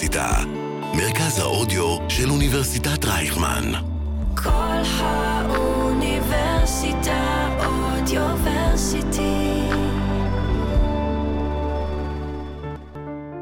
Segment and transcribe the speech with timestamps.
[0.00, 0.44] האוניברסיטה,
[0.94, 3.72] מרכז האודיו של אוניברסיטת רייכמן.
[4.36, 9.68] כל האוניברסיטה אודיוורסיטי.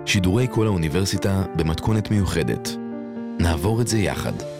[0.06, 2.68] שידורי כל האוניברסיטה במתכונת מיוחדת.
[3.38, 4.57] נעבור את זה יחד.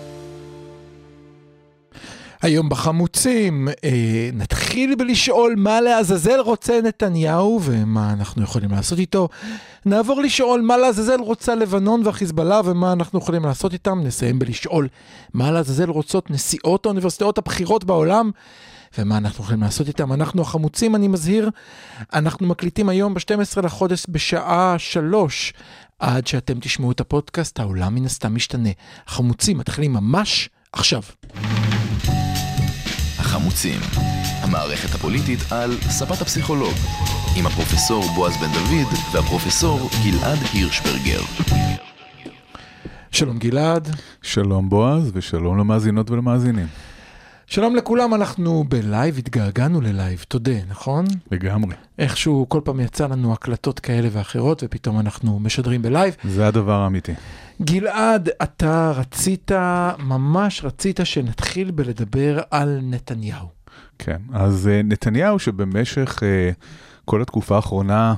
[2.43, 9.29] היום בחמוצים, אה, נתחיל בלשאול מה לעזאזל רוצה נתניהו ומה אנחנו יכולים לעשות איתו.
[9.86, 14.00] נעבור לשאול מה לעזאזל רוצה לבנון והחיזבאללה ומה אנחנו יכולים לעשות איתם.
[14.04, 14.89] נסיים בלשאול
[15.35, 18.31] מה לעזאזל רוצות נשיאות האוניברסיטאות הבכירות בעולם.
[18.98, 20.12] ומה אנחנו יכולים לעשות איתם.
[20.12, 21.50] אנחנו החמוצים, אני מזהיר,
[22.12, 25.53] אנחנו מקליטים היום ב-12 לחודש בשעה 3.
[25.98, 28.70] עד שאתם תשמעו את הפודקאסט, העולם מן הסתם משתנה.
[29.07, 31.03] החמוצים מתחילים ממש עכשיו.
[33.19, 33.81] החמוצים,
[34.42, 36.75] המערכת הפוליטית על ספת הפסיכולוג,
[37.36, 41.20] עם הפרופסור בועז בן דוד והפרופסור גלעד הירשברגר.
[43.11, 43.89] שלום גלעד.
[44.23, 46.67] שלום בועז ושלום למאזינות ולמאזינים.
[47.51, 51.05] שלום לכולם, אנחנו בלייב, התגעגענו ללייב, תודה, נכון?
[51.31, 51.75] לגמרי.
[51.99, 56.17] איכשהו כל פעם יצא לנו הקלטות כאלה ואחרות, ופתאום אנחנו משדרים בלייב.
[56.25, 57.13] זה הדבר האמיתי.
[57.63, 59.51] גלעד, אתה רצית,
[59.99, 63.49] ממש רצית שנתחיל בלדבר על נתניהו.
[63.99, 66.51] כן, אז אה, נתניהו שבמשך אה,
[67.05, 68.15] כל התקופה האחרונה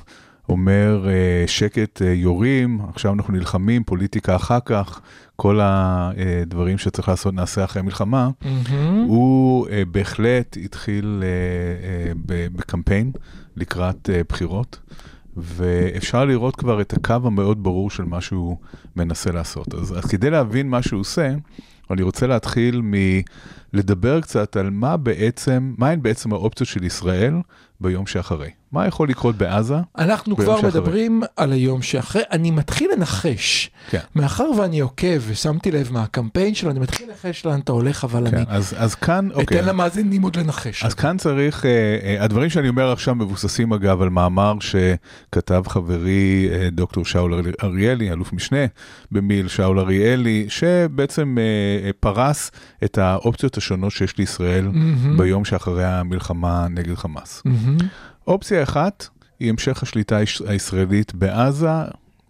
[0.49, 5.01] אומר אה, שקט יורים, עכשיו אנחנו נלחמים, פוליטיקה אחר כך,
[5.43, 8.75] כל הדברים שצריך לעשות נעשה אחרי המלחמה, mm-hmm.
[9.07, 11.23] הוא בהחלט התחיל
[12.27, 13.13] בקמפיין
[13.57, 14.79] לקראת בחירות.
[15.37, 18.57] ואפשר לראות כבר את הקו המאוד ברור של מה שהוא
[18.97, 19.75] מנסה לעשות.
[19.75, 21.35] אז, אז כדי להבין מה שהוא עושה,
[21.91, 22.83] אני רוצה להתחיל
[23.75, 27.35] מלדבר קצת על מה בעצם, מהן בעצם האופציות של ישראל
[27.81, 28.51] ביום שאחרי.
[28.73, 29.75] מה יכול לקרות בעזה?
[29.99, 30.71] אנחנו כבר שאחרי.
[30.71, 32.23] מדברים על היום שאחרי.
[32.31, 33.99] אני מתחיל לנחש, כן.
[34.15, 38.37] מאחר ואני עוקב ושמתי לב מהקמפיין שלו, אני מתחיל לנחש לאן אתה הולך, אבל כן,
[38.37, 39.59] אני אז, אז כאן, אוקיי.
[39.59, 40.85] אתן למאזינים עוד לנחש.
[40.85, 41.71] אז כאן צריך, אה,
[42.03, 48.13] אה, הדברים שאני אומר עכשיו מבוססים אגב על מאמר שכתב חברי אה, דוקטור שאול אריאלי,
[48.13, 48.67] אלוף משנה
[49.13, 52.51] במיל שאול אריאלי, שבעצם אה, אה, פרס
[52.85, 55.19] את האופציות השונות שיש לישראל mm-hmm.
[55.19, 57.43] ביום שאחרי המלחמה נגד חמאס.
[57.47, 57.70] Mm-hmm.
[58.27, 59.07] אופציה אחת
[59.41, 60.17] היא המשך השליטה
[60.47, 61.69] הישראלית בעזה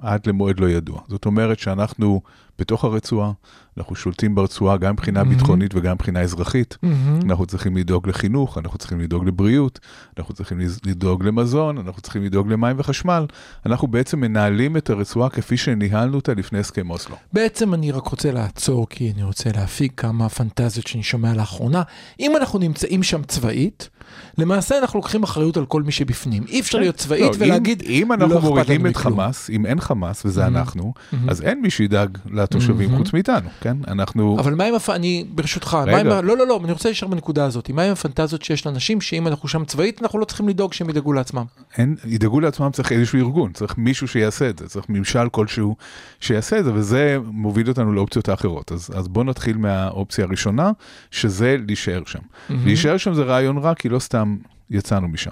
[0.01, 1.01] עד למועד לא ידוע.
[1.09, 2.21] זאת אומרת שאנחנו
[2.59, 3.33] בתוך הרצועה,
[3.79, 5.25] אנחנו שולטים ברצועה גם מבחינה mm-hmm.
[5.25, 6.79] ביטחונית וגם מבחינה אזרחית.
[6.85, 7.25] Mm-hmm.
[7.25, 9.79] אנחנו צריכים לדאוג לחינוך, אנחנו צריכים לדאוג לבריאות,
[10.19, 13.27] אנחנו צריכים לדאוג למזון, אנחנו צריכים לדאוג למים וחשמל.
[13.67, 17.17] אנחנו בעצם מנהלים את הרצועה כפי שניהלנו אותה לפני הסכם אוסלו.
[17.33, 21.83] בעצם אני רק רוצה לעצור, כי אני רוצה להפיק כמה פנטזיות שאני שומע לאחרונה.
[22.21, 23.89] אם אנחנו נמצאים שם צבאית,
[24.39, 26.45] למעשה אנחנו לוקחים אחריות על כל מי שבפנים.
[26.49, 29.81] אי אפשר להיות צבאית לא, ולהגיד, אם, אם אנחנו לא מורידים את חמאס, אם אין
[29.81, 30.47] חמאס וזה mm-hmm.
[30.47, 31.17] אנחנו, mm-hmm.
[31.29, 32.99] אז אין מי שידאג לתושבים mm-hmm.
[32.99, 33.77] חוץ מאיתנו, כן?
[33.89, 34.37] אנחנו...
[34.41, 34.91] אבל מה עם, הפ...
[34.91, 37.71] אני ברשותך, מה עם, לא, לא, לא, אני רוצה להישאר בנקודה הזאת.
[37.71, 41.13] מה עם הפנטזיות שיש לאנשים שאם אנחנו שם צבאית, אנחנו לא צריכים לדאוג שהם ידאגו
[41.13, 41.45] לעצמם?
[41.79, 45.77] אין, ידאגו לעצמם צריך איזשהו ארגון, צריך מישהו שיעשה את זה, צריך ממשל כלשהו
[46.21, 48.73] שיעשה את זה, וזה מוביל אותנו לאופציות האחרות.
[48.73, 50.71] אז, אז בואו נתחיל מהאופציה הראשונה,
[51.11, 52.19] שזה להישאר שם.
[52.19, 52.53] Mm-hmm.
[52.65, 54.37] להישאר שם זה רעיון רע, כי לא סתם
[54.71, 55.31] יצאנו משם.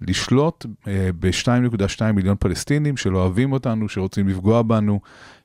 [0.00, 5.00] לשלוט אה, ב-2.2 מיליון פלסטינים שלא אוהבים אותנו, שרוצים לפגוע בנו,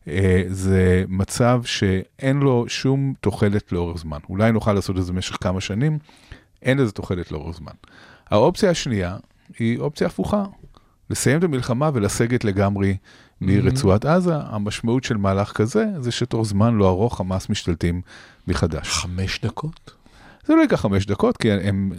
[0.07, 4.19] אה, זה מצב שאין לו שום תוחלת לאורך זמן.
[4.29, 5.99] אולי נוכל לעשות את זה במשך כמה שנים,
[6.61, 7.71] אין לזה תוחלת לאורך זמן.
[8.29, 9.17] האופציה השנייה
[9.59, 10.43] היא אופציה הפוכה,
[11.09, 12.97] לסיים את המלחמה ולסגת לגמרי
[13.41, 14.35] מרצועת עזה.
[14.35, 18.01] המשמעות של מהלך כזה זה שתוך זמן לא ארוך חמאס משתלטים
[18.47, 18.89] מחדש.
[18.89, 20.00] חמש דקות?
[20.51, 21.91] זה לא ייקח חמש דקות, כי הם,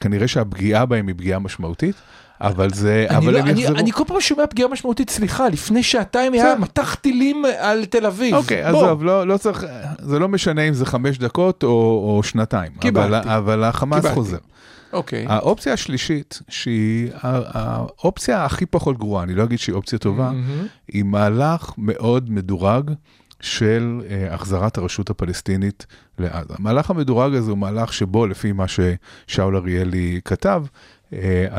[0.00, 1.94] כנראה שהפגיעה בהם היא פגיעה משמעותית.
[2.40, 3.78] אבל זה, אני אבל לא, הם אני, יחזרו.
[3.78, 8.34] אני כל פעם שומע פגיעה משמעותית, סליחה, לפני שעתיים היה מטח טילים על תל אביב.
[8.34, 9.66] אוקיי, עזוב, לא, לא צריך,
[9.98, 12.72] זה לא משנה אם זה חמש דקות או, או שנתיים.
[12.80, 13.28] קיבלתי.
[13.28, 14.14] אבל, אבל החמאס קיבלתי.
[14.14, 14.38] חוזר.
[14.92, 15.26] אוקיי.
[15.28, 20.66] האופציה השלישית, שהיא האופציה הכי פחות גרועה, אני לא אגיד שהיא אופציה טובה, mm-hmm.
[20.92, 22.90] היא מהלך מאוד מדורג.
[23.40, 25.86] של uh, החזרת הרשות הפלסטינית
[26.18, 26.54] לעזה.
[26.58, 30.64] המהלך המדורג הזה הוא מהלך שבו, לפי מה ששאול אריאלי כתב,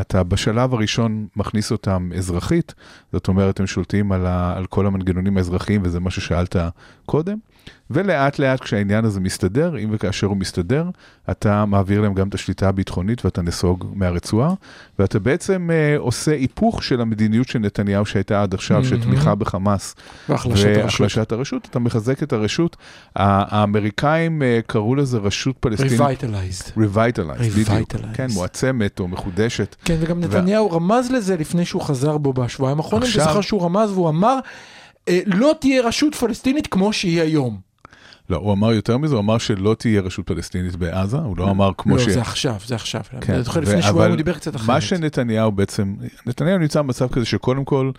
[0.01, 2.73] אתה בשלב הראשון מכניס אותם אזרחית,
[3.13, 6.55] זאת אומרת, הם שולטים על, ה, על כל המנגנונים האזרחיים, וזה מה ששאלת
[7.05, 7.37] קודם.
[7.93, 10.89] ולאט לאט כשהעניין הזה מסתדר, אם וכאשר הוא מסתדר,
[11.31, 14.53] אתה מעביר להם גם את השליטה הביטחונית ואתה נסוג מהרצועה,
[14.99, 18.85] ואתה בעצם uh, עושה היפוך של המדיניות של נתניהו שהייתה עד עכשיו, mm-hmm.
[18.85, 19.95] של תמיכה בחמאס
[20.29, 22.77] והחלשת הרשות, אתה מחזק את הרשות.
[23.15, 26.01] האמריקאים uh, קראו לזה רשות פלסטינית.
[26.01, 26.77] Revitalized.
[26.77, 27.93] Revitalized, בדיוק.
[28.13, 29.40] כן, מועצמת או מחודשת.
[29.85, 30.75] כן, וגם נתניהו ו...
[30.75, 34.39] רמז לזה לפני שהוא חזר בו בשבועיים האחרונים, אני זוכר שהוא רמז והוא אמר,
[35.07, 37.71] אה, לא תהיה רשות פלסטינית כמו שהיא היום.
[38.31, 41.71] לא, הוא אמר יותר מזה, הוא אמר שלא תהיה רשות פלסטינית בעזה, הוא לא אמר
[41.77, 42.07] כמו לא, ש...
[42.07, 43.01] לא, זה עכשיו, זה עכשיו.
[43.21, 44.67] כן, אני זוכר לפני שבועיים הוא דיבר קצת אחרת.
[44.67, 45.95] מה שנתניהו בעצם,
[46.25, 47.91] נתניהו נמצא במצב כזה שקודם כל,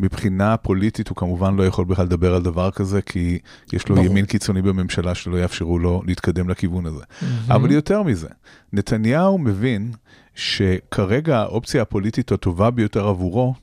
[0.00, 3.38] מבחינה פוליטית הוא כמובן לא יכול בכלל לדבר על דבר כזה, כי
[3.72, 4.06] יש לו ברור.
[4.06, 7.02] ימין קיצוני בממשלה שלא יאפשרו לו להתקדם לכיוון הזה.
[7.48, 8.28] אבל יותר מזה,
[8.72, 9.92] נתניהו מבין
[10.34, 13.54] שכרגע האופציה הפוליטית הטובה ביותר עבורו,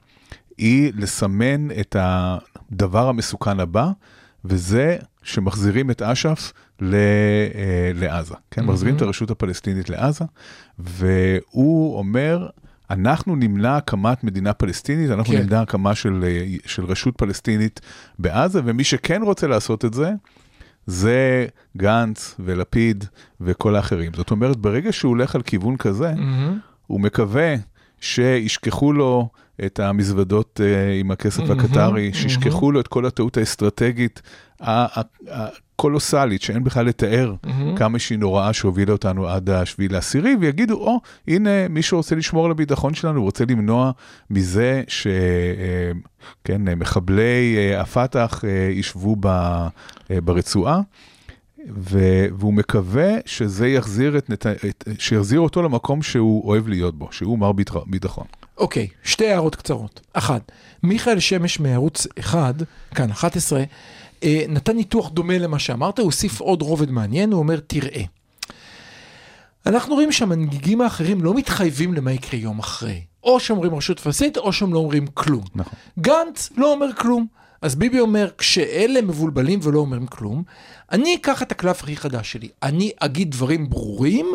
[0.57, 3.89] היא לסמן את הדבר המסוכן הבא,
[4.45, 8.61] וזה שמחזירים את אש"ף ל, אה, לעזה, כן?
[8.61, 8.73] מהמם.
[8.73, 10.25] מחזירים את הרשות הפלסטינית לעזה,
[10.79, 12.47] והוא אומר,
[12.89, 15.41] אנחנו נמנע הקמת מדינה פלסטינית, אנחנו כן.
[15.41, 17.81] נמנע הקמה של, אה, של רשות פלסטינית
[18.19, 20.11] בעזה, ומי שכן רוצה לעשות את זה,
[20.88, 21.48] זה
[21.78, 23.06] גנץ ולפיד
[23.42, 24.12] וכל האחרים.
[24.16, 26.60] זאת אומרת, ברגע שהוא הולך על כיוון כזה, מהמם.
[26.88, 27.56] הוא מקווה
[28.00, 29.30] שישכחו לו
[29.66, 32.13] את המזוודות אה, עם הכסף מהמם, הקטרי.
[32.13, 34.22] שישכחו לו את כל הטעות האסטרטגית
[35.79, 37.75] הקולוסלית, שאין בכלל לתאר מהמם.
[37.75, 42.51] כמה שהיא נוראה שהובילה אותנו עד השביעי לעשירי, ויגידו, או, הנה מישהו רוצה לשמור על
[42.51, 43.91] הביטחון שלנו, רוצה למנוע
[44.29, 45.07] מזה ש...
[45.07, 45.91] אה,
[46.44, 49.68] כן, אה, מחבלי הפת"ח אה, ישבו ב-
[50.09, 50.81] ברצועה.
[51.75, 54.47] ו- והוא מקווה שזה יחזיר, את נת...
[54.47, 54.88] את...
[55.00, 57.75] שיחזיר אותו למקום שהוא אוהב להיות בו, שהוא מר ביטח...
[57.88, 58.25] ביטחון.
[58.57, 60.01] אוקיי, שתי הערות קצרות.
[60.13, 60.51] אחת,
[60.83, 62.56] מיכאל שמש מערוץ 1,
[62.95, 63.65] כאן 11, אה,
[64.49, 68.01] נתן ניתוח דומה למה שאמרת, הוא הוסיף עוד רובד מעניין, הוא אומר, תראה,
[69.65, 73.01] אנחנו רואים שהמנהיגים האחרים לא מתחייבים למה יקרה יום אחרי.
[73.23, 75.43] או שאומרים רשות פלסטינית, או שהם לא אומרים כלום.
[75.55, 75.73] נכון.
[75.99, 77.27] גנץ לא אומר כלום.
[77.61, 80.43] אז ביבי אומר, כשאלה מבולבלים ולא אומרים כלום,
[80.91, 82.49] אני אקח את הקלף הכי חדש שלי.
[82.63, 84.27] אני אגיד דברים ברורים,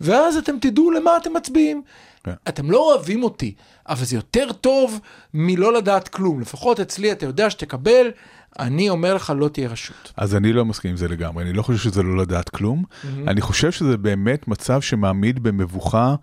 [0.00, 1.82] ואז אתם תדעו למה אתם מצביעים.
[2.24, 2.32] כן.
[2.48, 3.54] אתם לא אוהבים אותי,
[3.88, 5.00] אבל זה יותר טוב
[5.34, 6.40] מלא לדעת כלום.
[6.40, 8.10] לפחות אצלי אתה יודע שתקבל,
[8.58, 10.12] אני אומר לך לא תהיה רשות.
[10.16, 12.84] אז אני לא מסכים עם זה לגמרי, אני לא חושב שזה לא לדעת כלום.
[13.26, 16.14] אני חושב שזה באמת מצב שמעמיד במבוכה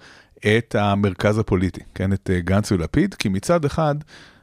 [0.57, 3.95] את המרכז הפוליטי, כן, את אה, גנץ ולפיד, כי מצד אחד,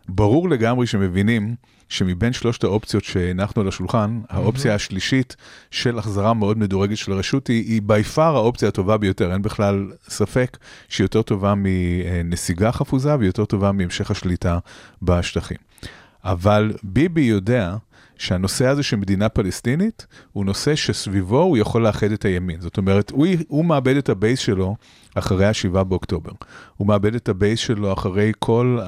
[0.08, 1.54] ברור לגמרי שמבינים
[1.88, 5.36] שמבין שלושת האופציות שהנחנו על השולחן, האופציה השלישית
[5.70, 9.92] של החזרה מאוד מדורגת של הרשות היא, היא by far האופציה הטובה ביותר, אין בכלל
[10.08, 10.58] ספק
[10.88, 14.58] שהיא יותר טובה מנסיגה חפוזה והיא יותר טובה מהמשך השליטה
[15.02, 15.56] בשטחים.
[16.24, 17.76] אבל ביבי יודע
[18.18, 22.60] שהנושא הזה של מדינה פלסטינית הוא נושא שסביבו הוא יכול לאחד את הימין.
[22.60, 24.76] זאת אומרת, הוא, הוא מאבד את ה base שלו
[25.14, 26.32] אחרי ה-7 באוקטובר.
[26.76, 28.78] הוא מאבד את ה base שלו אחרי כל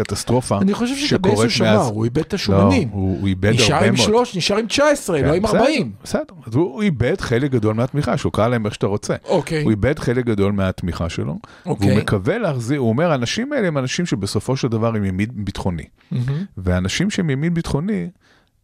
[0.00, 2.88] הקטסטרופה אני חושב שאת ה base הוא איבד את לא, השומנים.
[2.88, 4.06] הוא, הוא איבד נשאר הרבה עם מאוד.
[4.06, 5.92] שלוש, נשאר עם 19, לא כן, עם בסדר, 40.
[6.04, 9.14] בסדר, אז הוא, הוא איבד חלק גדול מהתמיכה שלו, קרא להם איך שאתה רוצה.
[9.28, 11.88] אוקיי, הוא איבד חלק גדול מהתמיכה שלו, אוקיי.
[11.88, 15.84] והוא מקווה להחזיר, הוא אומר, האנשים האלה הם אנשים שבסופו של דבר הם ימין ביטחוני.
[16.10, 16.44] מהמם.
[16.58, 18.08] ואנשים שהם ימין ביטחוני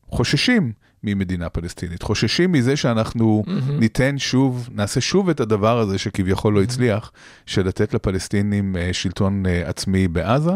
[0.08, 0.72] חוששים
[1.04, 3.44] ממדינה פלסטינית, חוששים מזה שאנחנו
[3.78, 7.12] ניתן שוב, נעשה שוב את הדבר הזה שכביכול לא הצליח,
[7.46, 10.50] של לתת לפלסטינים אה, שלטון אה, עצמי בעזה,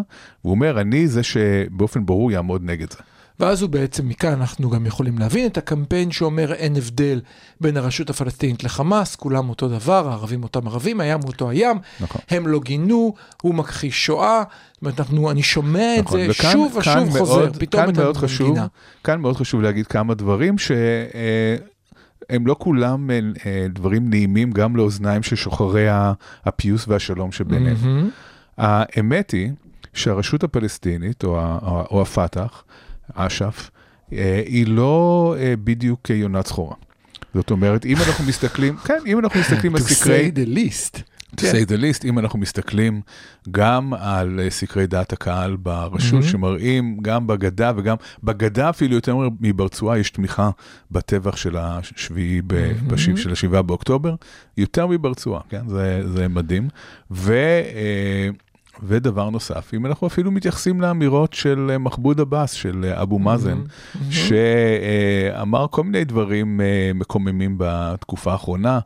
[0.44, 2.98] והוא אומר, אני זה שבאופן ברור יעמוד נגד זה.
[3.40, 7.20] ואז הוא בעצם, מכאן אנחנו גם יכולים להבין את הקמפיין שאומר אין הבדל
[7.60, 12.20] בין הרשות הפלסטינית לחמאס, כולם אותו דבר, הערבים אותם ערבים, הים אותו הים, נכון.
[12.30, 16.52] הם לא גינו, הוא מכחיש שואה, זאת אומרת, אנחנו, אני שומע את נכון, זה וכאן-
[16.52, 18.66] שוב ושוב מאוד- חוזר, פתאום כאן את מאוד חשוב, המדינה.
[19.04, 25.22] כאן מאוד חשוב להגיד כמה דברים שהם לא כולם אה, אה, דברים נעימים גם לאוזניים
[25.22, 25.86] של שוחרי
[26.44, 27.76] הפיוס והשלום שביניהם.
[27.82, 28.10] מהמם.
[28.58, 29.50] האמת היא
[29.94, 32.64] שהרשות הפלסטינית, או, או, או הפת"ח,
[33.14, 33.70] אש"ף,
[34.12, 36.74] אה, היא לא אה, בדיוק יונת סחורה.
[37.34, 41.00] זאת אומרת, אם אנחנו מסתכלים, כן, אם אנחנו מסתכלים על To סקרי, say the least.
[41.36, 43.00] to say the least, אם אנחנו מסתכלים
[43.50, 46.26] גם על אה, סקרי דעת הקהל ברשות, Mhm.
[46.26, 50.50] שמראים גם בגדה וגם, בגדה אפילו יותר מברצועה, יש תמיכה
[50.90, 52.84] בטבח של השביעי, ב- Mhm.
[52.92, 54.14] בש- של השבעה באוקטובר,
[54.56, 55.68] יותר מברצועה, כן?
[55.68, 56.68] זה, זה מדהים.
[57.10, 57.32] ו...
[57.74, 58.28] אה,
[58.82, 63.58] ודבר נוסף, אם אנחנו אפילו מתייחסים לאמירות של אה, מחמוד עבאס, של אה, אבו מאזן,
[63.94, 64.10] מהמם.
[64.10, 68.78] שאמר כל מיני דברים אה, מקוממים בתקופה האחרונה,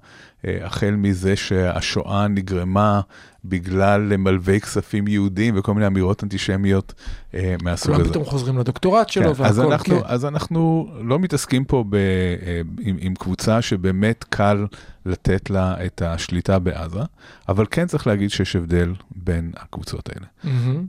[0.44, 3.00] החל מזה שהשואה נגרמה
[3.44, 6.94] בגלל מלווי כספים יהודים וכל מיני אמירות אנטישמיות
[7.34, 8.10] אה, מהסוג כולם הזה.
[8.10, 10.02] פתאום חוזרים לדוקטורט שלו כן, אז, והכל, אנחנו, כן.
[10.04, 14.66] אז אנחנו לא מתעסקים פה ב, אה, עם, עם קבוצה שבאמת קל
[15.06, 17.00] לתת לה את השליטה בעזה,
[17.48, 20.26] אבל כן צריך להגיד שיש הבדל בין הקבוצות האלה.
[20.44, 20.86] מהמם.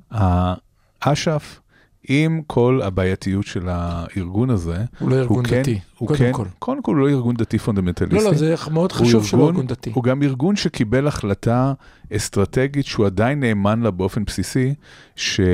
[1.01, 1.59] האש"ף,
[2.07, 5.79] עם כל הבעייתיות של הארגון הזה, הוא לא ארגון כן, דתי.
[6.01, 6.45] הוא קודם כן, כל.
[6.59, 8.25] קודם כל הוא לא ארגון דתי פונדמנטליסטי.
[8.25, 9.91] לא, לא, זה מאוד חשוב שהוא ארגון- דתי.
[9.93, 11.73] הוא גם ארגון שקיבל החלטה
[12.15, 14.73] אסטרטגית שהוא עדיין נאמן לה באופן בסיסי,
[15.15, 15.45] ש, אה,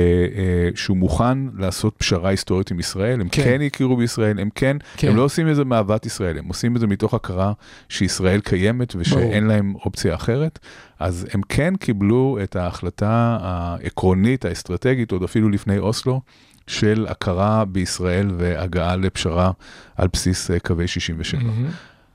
[0.74, 3.42] שהוא מוכן לעשות פשרה היסטורית עם ישראל, הם כן.
[3.44, 5.08] כן, יכירו בישראל, הם כן, כן.
[5.08, 7.52] הם לא עושים את זה מאהבת ישראל, הם עושים את זה מתוך הכרה
[7.88, 10.58] שישראל קיימת ושאין להם אופציה אחרת,
[11.00, 16.20] אז הם כן קיבלו את ההחלטה העקרונית, האסטרטגית, עוד אפילו לפני אוסלו.
[16.68, 19.50] של הכרה בישראל והגעה לפשרה
[19.96, 21.42] על בסיס אה, קווי 67.
[21.42, 21.68] מהמם.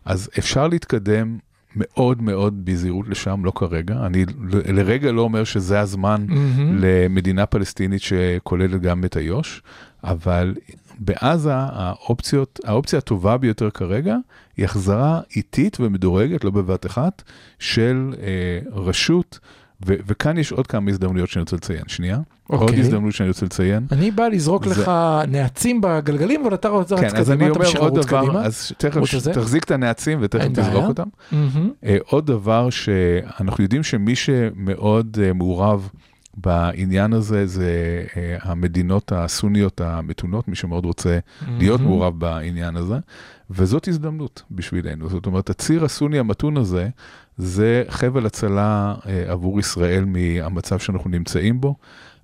[0.05, 1.37] אז אפשר להתקדם
[1.75, 4.05] מאוד מאוד בזהירות לשם, לא כרגע.
[4.05, 6.77] אני לרגע לא אומר שזה הזמן מהמם.
[6.81, 9.61] למדינה פלסטינית שכוללת גם את איו"ש,
[10.03, 10.55] אבל
[10.99, 14.17] בעזה האופציות, האופציה הטובה ביותר כרגע
[14.57, 17.23] היא החזרה איטית ומדורגת, לא בבת אחת,
[17.59, 19.39] של אה, רשות,
[19.87, 21.83] ו- וכאן יש עוד כמה הזדמנויות שאני רוצה לציין.
[21.87, 22.79] שנייה, עוד אוקיי.
[22.79, 23.85] הזדמנות שאני רוצה לציין.
[23.91, 24.91] אני בא לזרוק זה- לך
[25.27, 28.45] נעצים בגלגלים, אבל אתה רוצה כן, אז אני אומר עוד דבר, קדימה.
[28.45, 29.01] אז תכף.
[29.33, 30.85] תחזיק את הנעצים ותכף תזרוק.
[30.87, 31.07] אותם.
[31.31, 31.69] מהמם.
[31.85, 35.89] אה, עוד דבר שאנחנו יודעים שמי שמאוד אה, מעורב
[36.37, 37.71] בעניין הזה זה
[38.17, 41.19] אה, המדינות הסוניות המתונות, מי שמאוד רוצה
[41.59, 41.91] להיות מהמם.
[41.91, 42.95] מעורב בעניין הזה,
[43.49, 45.09] וזאת הזדמנות בשבילנו.
[45.09, 46.89] זאת אומרת, הציר הסוני המתון הזה,
[47.37, 51.75] זה חבל הצלה אה, עבור ישראל מהמצב שאנחנו נמצאים בו.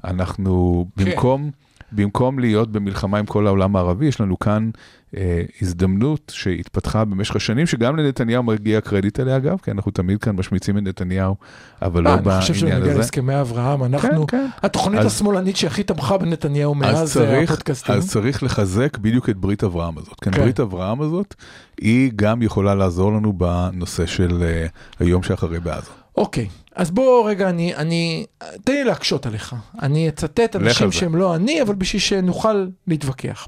[0.04, 1.06] אנחנו, כן.
[1.06, 1.52] במקום,
[1.92, 4.70] במקום להיות במלחמה עם כל העולם הערבי, יש לנו כאן
[5.18, 10.36] אה, הזדמנות שהתפתחה במשך השנים, שגם לנתניהו מגיע קרדיט עליה אגב, כי אנחנו תמיד כאן
[10.36, 11.36] משמיצים את נתניהו,
[11.82, 12.98] אבל אה, לא אני חושב בעניין שבנוגע הזה.
[13.00, 14.48] להסכמי אברהם, אנחנו, כן, כן.
[14.64, 17.96] התוכנית אז- השמאלנית שהכי תמכה בנתניהו אז מאז אה, צריך, הפודקאסטים.
[17.96, 20.20] אז צריך לחזק בדיוק את ברית אברהם הזאת.
[20.22, 20.42] כן, כן.
[20.42, 21.36] ברית אברהם הזאת,
[21.82, 24.66] היא גם יכולה לעזור לנו בנושא של אה,
[25.00, 25.90] היום שאחרי בעזה.
[26.20, 28.26] אוקיי, אז בוא רגע, אני, אני,
[28.64, 29.56] תן לי להקשות עליך.
[29.82, 30.92] אני אצטט אנשים.
[30.92, 33.48] שהם לא אני, אבל בשביל שנוכל להתווכח.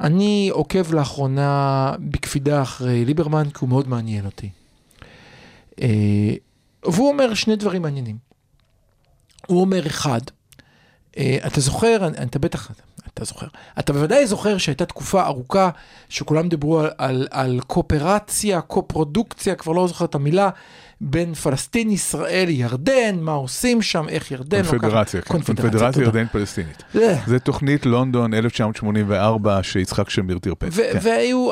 [0.00, 4.50] אני עוקב לאחרונה בקפידה אחרי ליברמן, כי הוא מאוד מעניין אותי.
[5.80, 5.88] אה,
[6.84, 8.16] והוא אומר שני דברים מעניינים.
[9.46, 10.20] הוא אומר, אחד,
[11.18, 12.70] אה, אתה זוכר, אתה בטח,
[13.14, 13.46] אתה זוכר,
[13.78, 15.70] אתה בוודאי זוכר שהייתה תקופה ארוכה
[16.08, 20.50] שכולם דיברו על, על, על קואופרציה, קופרודוקציה, כבר לא זוכר את המילה,
[21.00, 25.28] בין פלסטין, ישראל, ירדן, מה עושים שם, איך ירדן לוקחת- קונפדרציה, כן.
[25.32, 26.02] קונפדרציה.
[26.02, 26.82] ירדן פלסטינית.
[27.26, 30.68] זה תוכנית לונדון 1984 שיצחק שמיר טרפד.
[30.72, 30.98] ו- כן.
[31.02, 31.50] והיו,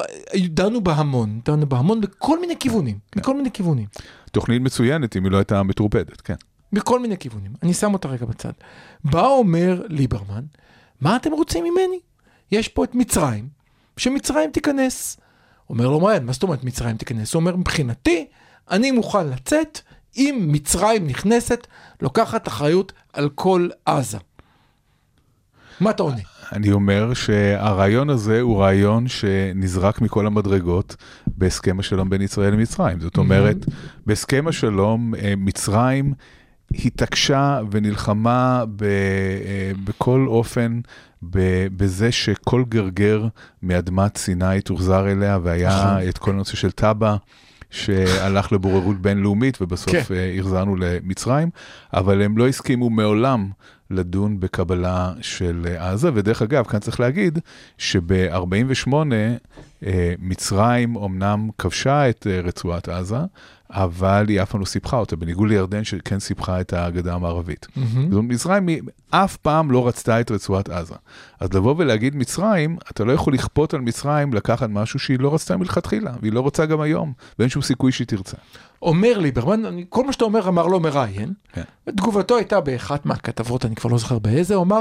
[0.49, 3.21] דנו בה המון, דנו בה המון בכל מיני כיוונים, כן.
[3.21, 3.87] מכל מיני כיוונים,
[4.33, 6.35] תוכנית מצוינת אם היא לא הייתה מטורפדת, כן.
[6.73, 7.53] בכל מיני כיוונים.
[7.63, 8.53] אני שם אותה רגע בצד.
[9.05, 10.45] בא אומר ליברמן,
[11.01, 12.01] מה אתם רוצים ממני?
[12.53, 13.49] יש פה את מצרים,
[13.97, 15.17] שמצרים תיכנס.
[15.71, 17.35] אומר לו, מה, מה זאת אומרת מצרים תיכנס?
[17.35, 18.27] הוא אומר, מבחינתי,
[18.71, 19.81] אני מוכן לצאת
[20.17, 21.67] אם מצרים נכנסת,
[22.03, 24.19] לוקחת אחריות על כל עזה.
[25.81, 26.21] מה אתה עונה?
[26.53, 30.97] אני אומר שהרעיון הזה הוא רעיון שנזרק מכל המדרגות
[31.27, 33.01] בהסכם השלום בין ישראל למצרים.
[33.01, 33.57] זאת אומרת,
[34.07, 36.15] בהסכם השלום אה, מצרים
[36.75, 40.81] התעקשה ונלחמה ב, אה, בכל אופן
[41.23, 43.27] בזה שכל גרגר
[43.63, 46.09] מאדמת סיני תוחזר אליה, והיה נכון.
[46.09, 47.17] את כל הנושא של טאבה.
[47.71, 50.03] שהלך לבוררות בינלאומית ובסוף כן.
[50.03, 50.39] כן.
[50.39, 51.51] החזרנו למצרים,
[51.95, 53.51] אבל הם לא הסכימו מעולם
[53.91, 57.39] לדון בקבלה של אה, עזה, ודרך אגב, כאן צריך להגיד
[57.79, 59.37] שב-48' אה,
[60.19, 63.17] מצרים אמנם כבשה את אה, רצועת עזה,
[63.71, 67.67] אבל היא אף פעם לא סיפחה אותה, בניגוד לירדן שכן סיפחה את הגדה המערבית.
[67.75, 70.95] זאת אומרת, מצרים היא אף פעם לא רצתה את רצועת עזה.
[71.41, 75.57] אז לבוא ולהגיד מצרים, אתה לא יכול לכפות על מצרים לקחת משהו שהיא לא רצתה
[75.57, 78.37] מלכתחילה, והיא לא רוצה גם היום, ואין שום סיכוי שהיא תרצה.
[78.83, 81.63] אומר ליברמן, אני- כל מה שאתה אומר אמר לו מראיין, כן.
[81.87, 84.81] ותגובתו הייתה באחת מהכתבות, אני כבר לא זוכר באיזה, הוא אמר,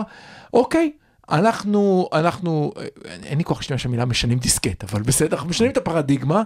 [0.54, 0.92] אוקיי,
[1.32, 2.86] אנחנו, אנחנו, אה,
[3.24, 6.44] אין לי כוח להשתמש במילה משנים דיסקט, אבל בסדר, אנחנו משנים את הפרדיגמה.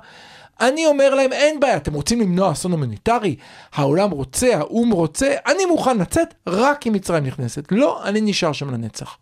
[0.62, 3.36] אני אומר להם, אין בעיה, אתם רוצים למנוע אסון הומניטרי?
[3.74, 7.71] העולם רוצה, האו"ם רוצה, אני מוכן לצאת רק אם מצרים נכנסת.
[7.71, 9.17] לא, אני נשאר שם לנצח.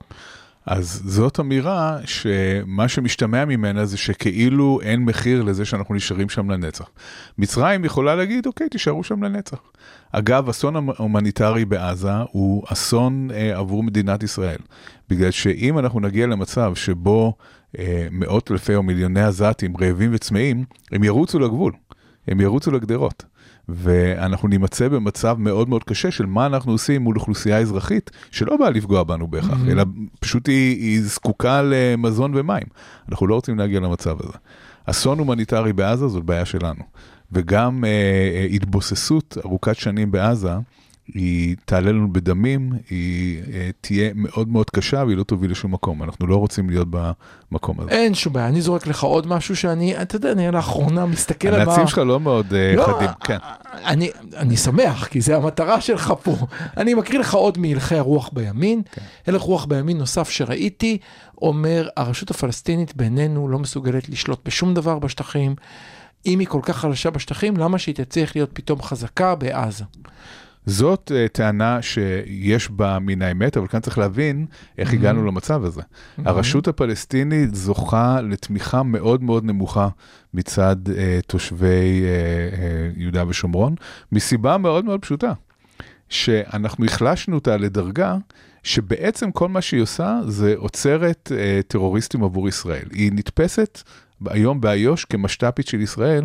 [0.68, 6.90] אז זאת אמירה שמה שמשתמע ממנה זה שכאילו אין מחיר לזה שאנחנו נשארים שם לנצח.
[7.38, 9.58] מצרים יכולה להגיד, אוקיי, תישארו שם לנצח.
[10.12, 14.60] אגב, אסון הומניטרי בעזה הוא אסון אה, עבור מדינת ישראל.
[15.10, 17.34] בגלל שאם אנחנו נגיע למצב שבו
[17.80, 21.74] אה, מאות אלפי או מיליוני עזתים רעבים וצמאים, הם ירוצו לגבול,
[22.28, 23.26] הם ירוצו לגדרות.
[23.70, 28.70] ואנחנו נימצא במצב מאוד מאוד קשה של מה אנחנו עושים מול אוכלוסייה אזרחית שלא באה
[28.70, 29.70] לפגוע בנו בהכרח, Mhm.
[29.72, 29.84] אלא
[30.20, 32.64] פשוט היא, היא זקוקה למזון ומים.
[33.10, 34.34] אנחנו לא רוצים להגיע למצב הזה.
[34.86, 36.84] אסון הומניטרי בעזה זאת בעיה שלנו,
[37.32, 40.52] וגם אה, אה, התבוססות ארוכת שנים בעזה
[41.14, 46.04] היא תעלה לנו בדמים, היא אה, תהיה מאוד מאוד קשה והיא לא תוביל לשום מקום.
[46.04, 47.90] אנחנו לא רוצים להיות במקום הזה.
[47.90, 51.56] אין שום בעיה, אני זורק לך עוד משהו שאני, אתה יודע, אני לאחרונה מסתכל על
[51.56, 51.62] מה...
[51.64, 53.38] הנאצים שלך לא מאוד אה, לא, חדים, כן.
[53.86, 56.36] אני, אני שמח, כי זה המטרה שלך פה.
[56.78, 58.82] אני מקריא לך עוד מהלכי הרוח בימין.
[58.92, 59.02] כן.
[59.28, 60.98] הלך רוח בימין נוסף שראיתי,
[61.42, 65.56] אומר, הרשות הפלסטינית בינינו לא מסוגלת לשלוט בשום דבר בשטחים.
[66.26, 69.84] אם היא כל כך חלשה בשטחים, למה שהיא תצליח להיות פתאום חזקה בעזה?
[70.68, 74.46] זאת uh, טענה שיש בה מן האמת, אבל כאן צריך להבין
[74.78, 75.82] איך הגענו למצב הזה.
[76.18, 79.88] הרשות הפלסטינית זוכה לתמיכה מאוד מאוד נמוכה
[80.34, 80.90] מצד uh,
[81.28, 83.76] תושבי uh, uh, יהודה ושומרון,
[84.12, 85.34] מסיבה מאוד מאוד פשוטה,
[86.10, 88.18] שאנחנו החלשנו אותה לדרגה
[88.64, 92.86] שבעצם כל מה שהיא עושה זה עוצרת uh, טרוריסטים עבור ישראל.
[92.92, 93.84] היא נתפסת
[94.26, 96.24] היום באיו"ש כמשת"פית של ישראל,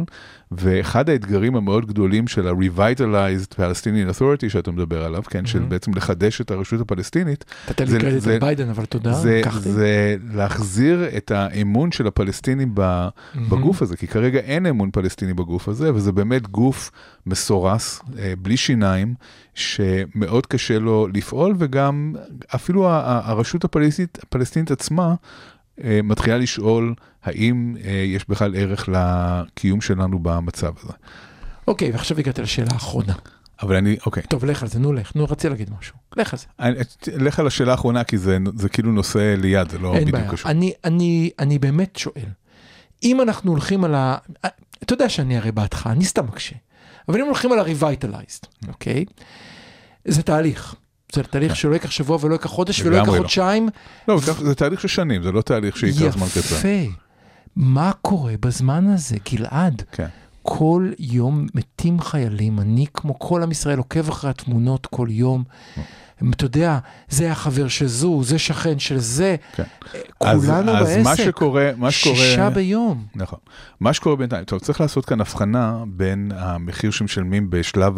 [0.52, 6.40] ואחד האתגרים המאוד גדולים של ה-Revitalized Palestinian Authority שאתה מדבר עליו, כן, של בעצם לחדש
[6.40, 7.44] את הרשות הפלסטינית.
[7.70, 9.72] נתת לי קרדיט על ביידן, אבל תודה, זה, לקחתי.
[9.72, 13.08] זה להחזיר את האמון של הפלסטינים ב-
[13.50, 16.90] בגוף הזה, כי כרגע אין אמון פלסטיני בגוף הזה, וזה באמת גוף
[17.26, 19.14] מסורס, אה, בלי שיניים,
[19.54, 22.14] שמאוד קשה לו לפעול, וגם
[22.54, 25.14] אפילו הרשות הפלסטינית, הפלסטינית עצמה,
[25.84, 30.92] אה, מתחילה לשאול האם אה, יש בכלל ערך לקיום שלנו במצב הזה.
[31.68, 33.12] אוקיי, ועכשיו הגעת לשאלה האחרונה.
[33.62, 35.94] אבל אני, אוקיי, טוב, לך על זה, נו, לך, נו, רציתי להגיד משהו.
[36.16, 36.46] לך על זה.
[36.60, 36.74] אני-
[37.24, 40.32] לך על השאלה האחרונה, כי זה, זה כאילו נושא ליד, זה לא אין בדיוק בעיה.
[40.32, 40.50] קשור.
[40.50, 42.24] אני, אני, אני באמת שואל,
[43.02, 44.16] אם אנחנו הולכים על ה...
[44.82, 46.56] אתה יודע שאני הרי בעדך, אני סתם מקשה.
[47.08, 49.04] אבל אם הולכים על ה-revitalized, אוקיי?
[50.04, 50.74] זה תהליך.
[51.14, 53.18] זה תהליך שלא ייקח שבוע ולא ייקח חודש ולא ייקח לא.
[53.18, 53.68] חודשיים.
[54.08, 56.38] לא, זה תהליך של שנים, זה לא תהליך שייקח זמן קצר.
[56.56, 56.68] יפה.
[57.56, 59.82] מה קורה בזמן הזה, גלעד?
[59.92, 60.06] כן.
[60.42, 65.44] כל יום מתים חיילים, אני כמו כל עם ישראל עוקב אחרי התמונות כל יום.
[66.30, 66.78] אתה יודע,
[67.08, 69.62] זה החבר של זו, זה שכן של זה, כן.
[70.20, 73.06] אז, כולנו אז מה בעסק, שקורה, מה שקורה, שישה ביום.
[73.14, 73.38] נכון.
[73.80, 77.94] מה שקורה בינתיים, טוב, צריך לעשות כאן הבחנה בין המחיר שמשלמים בשלב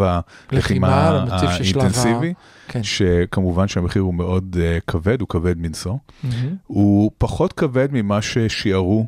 [0.53, 2.35] לחימה, הלחימה האינטנסיבי,
[2.69, 2.83] כן.
[2.83, 5.97] שכמובן שהמחיר הוא מאוד uh, כבד, הוא כבד מנשוא.
[6.23, 6.57] מהמם.
[6.67, 9.07] הוא פחות כבד ממה ששיערו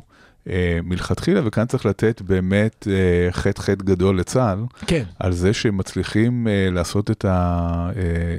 [0.83, 6.47] מלכתחילה, וכאן צריך לתת באמת uh, חטא חטא גדול לצה"ל, כן, על זה שהם מצליחים
[6.47, 7.95] uh, לעשות את, ה, uh,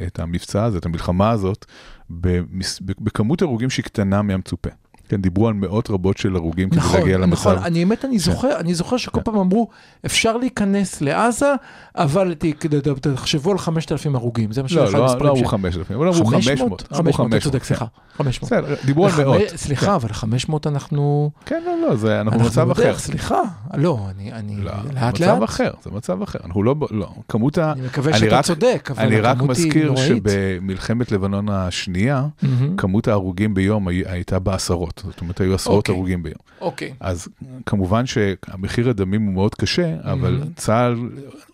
[0.07, 1.65] את המבצע הזה, את המלחמה הזאת,
[2.11, 4.71] במס, בכמות הרוגים שהיא קטנה מהמצופה.
[5.09, 7.33] כן, דיברו על מאות רבות של הרוגים כדי נכון, להגיע למצב.
[7.33, 9.69] נכון, אני באמת, אני זוכר, אני זוכר שכל פעם אמרו,
[10.07, 11.53] אפשר להיכנס לעזה,
[11.95, 12.35] אבל
[13.15, 16.09] תחשבו על 5,000 הרוגים, זה מה לא, שאחד לא, המספרים לא אמרו ש- 5,000, אבל
[16.09, 16.83] אמרו 500.
[16.93, 17.65] אמרו 500, אתה צודק, כן.
[17.65, 17.85] סליחה,
[18.17, 18.53] 500.
[18.53, 19.41] בסדר, דיברו על מאות.
[19.57, 21.31] סליחה, אבל 500 אנחנו...
[21.47, 22.99] כן, לא, לא, זה, אנחנו במצב אחר.
[22.99, 23.41] סליחה.
[23.75, 25.45] לא, אני, אני, לא, לאט מצב לאט.
[25.49, 26.39] אחר, זה מצב אחר.
[26.45, 27.73] אנחנו לא, לא, כמות ה...
[27.73, 30.07] אני מקווה אני שאתה רק- צודק, אבל אני רק הכמות היא מזכיר נוראית.
[30.09, 32.27] שבמלחמת לבנון השנייה.
[32.77, 35.95] כמות ההרוגים ביום הי- הייתה בעשרות, זאת אומרת, היו עשרות אוקיי.
[35.95, 36.37] הרוגים ביום.
[36.61, 36.95] אוקיי.
[37.01, 37.29] אז
[37.67, 40.47] כמובן שהמחיר הדמים הוא מאוד קשה, אבל Mhm.
[40.57, 40.97] צה"ל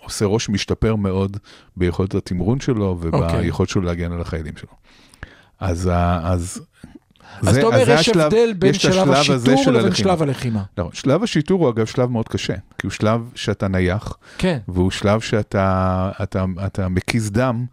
[0.04, 1.36] עושה ראש משתפר מאוד
[1.76, 3.38] ביכולת התמרון שלו אוקיי.
[3.38, 4.70] וביכולת שלו להגן על החיילים שלו.
[5.60, 6.60] אז, ה- אז,
[7.42, 9.94] אז אתה אומר, יש השלב- הבדל בין יש שלב השיטור לבין הלחימה.
[9.94, 10.62] שלב הלחימה.
[10.78, 14.58] לא, שלב השיטור הוא אגב שלב מאוד קשה, כי הוא שלב שאתה נייח, כן.
[14.68, 17.64] והוא שלב שאתה אתה, אתה מקיז דם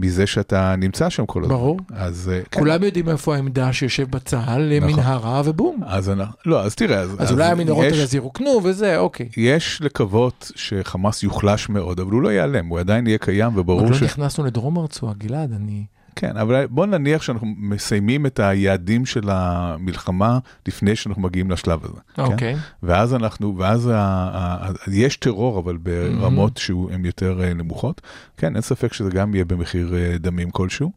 [0.00, 1.54] מזה שאתה נמצא שם כל הזמן.
[1.54, 1.78] ברור.
[1.92, 2.60] אז אה, כן.
[2.60, 4.92] כולם יודעים איפה העמדה שיושב בצה"ל, נכון.
[4.92, 5.80] מנהרה ובום.
[5.86, 6.12] אז
[6.46, 9.28] לא, אז תראה, אז, אז אולי המנהרות האלה אז ירוקנו וזה, אוקיי.
[9.36, 13.90] יש לקוות שחמאס יוחלש מאוד, אבל הוא לא ייעלם, הוא עדיין יהיה קיים, וברור עוד
[13.90, 14.02] לא ש...
[14.02, 15.84] נכנסנו לדרום הרצועה, גלעד, אני...
[16.18, 22.00] כן, אבל בוא נניח שאנחנו מסיימים את היעדים של המלחמה לפני שאנחנו מגיעים לשלב הזה.
[22.14, 22.22] כן?
[22.22, 22.56] אוקיי.
[22.82, 28.00] ואז אנחנו, ואז ה, ה, ה, יש טרור, אבל ברמות שהן יותר אה, נמוכות.
[28.36, 30.92] כן, אין ספק שזה גם יהיה במחיר אה, דמים כלשהו,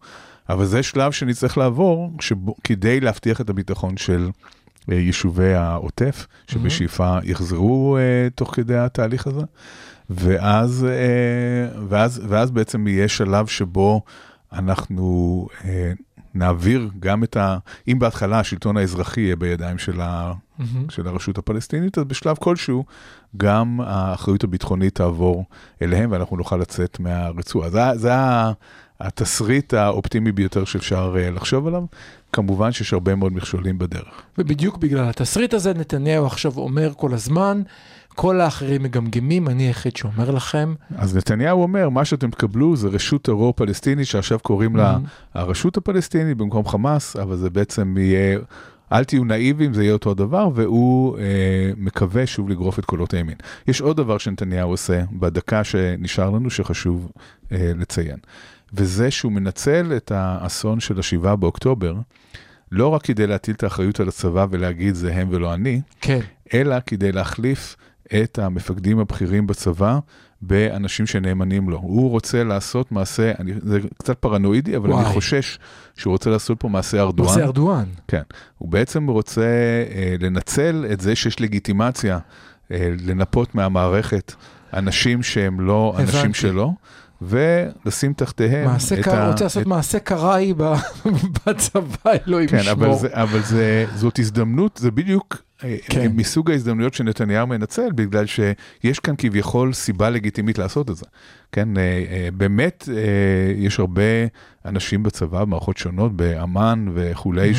[0.49, 4.29] אבל זה שלב שנצטרך לעבור שבו, כדי להבטיח את הביטחון של
[4.91, 9.41] אה, יישובי העוטף, שבשאיפה יחזרו אה, תוך כדי התהליך הזה.
[10.09, 14.01] ואז, אה, ואז, ואז בעצם יהיה שלב שבו
[14.53, 15.91] אנחנו אה,
[16.33, 17.57] נעביר גם את ה...
[17.87, 20.89] אם בהתחלה השלטון האזרחי יהיה בידיים של, ה, מהמם.
[20.89, 22.83] של הרשות הפלסטינית, אז בשלב כלשהו
[23.37, 25.45] גם האחריות הביטחונית תעבור
[25.81, 27.69] אליהם ואנחנו נוכל לצאת מהרצועה.
[27.69, 28.11] זה, זה
[28.99, 31.83] התסריט האופטימי ביותר שאפשר אה, לחשוב עליו.
[32.33, 34.21] כמובן שיש הרבה מאוד מכשולים בדרך.
[34.37, 37.61] ובדיוק בגלל התסריט הזה, נתניהו עכשיו אומר כל הזמן,
[38.15, 43.21] כל האחרים מגמגמים, אני היחיד שאומר לכם, אז נתניהו אומר, מה שאתם תקבלו זה רשות
[43.21, 45.07] טרור פלסטינית שעכשיו קוראים לה Mhm.
[45.33, 48.39] הרשות הפלסטינית במקום חמאס, אבל זה בעצם יהיה
[48.91, 51.23] אל תהיו נאיבים, זה יהיה אותו הדבר, והוא אה,
[51.77, 53.35] מקווה שוב לגרוף את קולות הימין.
[53.67, 57.11] יש עוד דבר שנתניהו עושה בדקה שנשאר לנו, שחשוב
[57.51, 58.17] אה, לציין,
[58.73, 61.95] וזה שהוא מנצל את האסון של השבעה באוקטובר,
[62.71, 66.19] לא רק כדי להטיל את האחריות על הצבא ולהגיד זה הם ולא אני, כן.
[66.53, 67.75] אלא כדי להחליף
[68.23, 69.99] את המפקדים הבכירים בצבא
[70.41, 71.77] באנשים שנאמנים לו.
[71.77, 75.05] הוא רוצה לעשות מעשה, אני, זה קצת פרנואידי, אבל וואי.
[75.05, 75.59] אני חושש
[75.95, 77.27] שהוא רוצה לעשות פה מעשה ארדואן.
[77.29, 77.85] מעשה ארדואן.
[78.07, 78.21] כן,
[78.57, 79.41] הוא בעצם רוצה
[79.95, 82.19] אה, לנצל את זה שיש לגיטימציה
[82.71, 84.33] אה, לנפות מהמערכת
[84.73, 86.17] אנשים שהם לא הבנתי.
[86.17, 86.73] אנשים שלו,
[87.21, 89.07] ולשים תחתיהם מעשה את.
[89.07, 89.31] ה...
[89.31, 90.53] רוצה לעשות מעשה קראי
[91.45, 92.99] בצבא, אלוהים כן, אבל, ישמור.
[92.99, 95.77] זה, אבל זה, זאת הזדמנות, זה בדיוק כן.
[95.89, 96.11] כן.
[96.15, 101.05] מסוג ההזדמנויות שנתניהו מנצל, בגלל שיש כאן כביכול סיבה לגיטימית לעשות את זה.
[101.51, 104.01] כן, אה, אה, באמת אה, יש הרבה
[104.65, 107.51] אנשים בצבא, במערכות שונות, באמ"ן וכולי,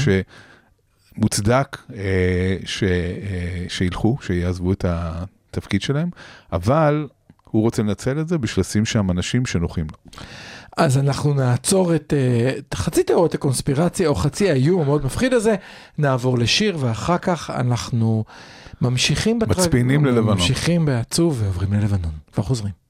[1.16, 6.10] שמוצדק אה, ש, אה, שילכו, שיעזבו את התפקיד שלהם,
[6.52, 7.06] אבל
[7.52, 10.22] הוא רוצה לנצל את זה בשביל לשים שם אנשים שנוחים לו.
[10.76, 12.12] אז אנחנו נעצור את
[12.58, 15.54] את חצי תיאוריית הקונספירציה, או חצי האיום המאוד מפחיד הזה,
[15.98, 18.24] נעבור לשיר, ואחר כך אנחנו
[18.80, 19.58] ממשיכים בטרג...
[19.58, 20.34] מצפינים ללבנון.
[20.34, 22.81] ממשיכים בעצוב ועוברים ללבנון, כבר חוזרים.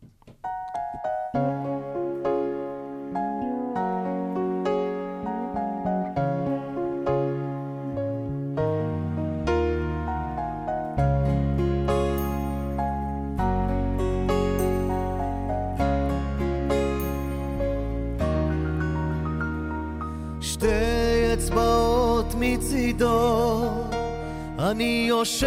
[24.82, 25.44] אני יושב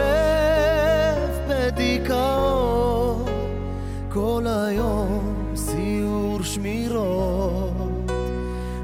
[1.48, 3.26] בדיכאון,
[4.10, 8.12] כל היום סיור שמירות,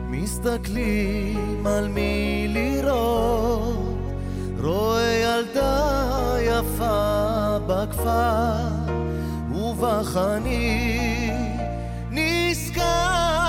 [0.10, 3.98] מסתכלים על מי לראות,
[4.60, 8.68] רואה ילדה יפה בכפר,
[9.52, 11.34] ובחנים
[12.12, 13.42] נזכר.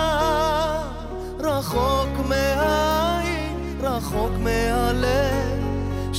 [1.41, 4.92] רחוק מהעין, רחוק מהלב,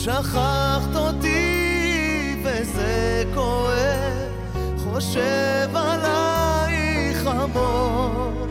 [0.03, 4.31] שכחת אותי וזה כואב,
[4.77, 8.49] חושב עלייך המון,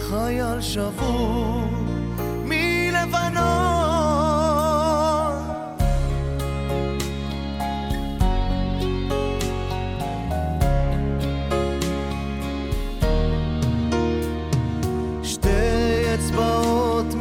[0.00, 1.68] חייל שבור
[2.44, 3.74] מלבנון.
[16.14, 17.14] אצבעות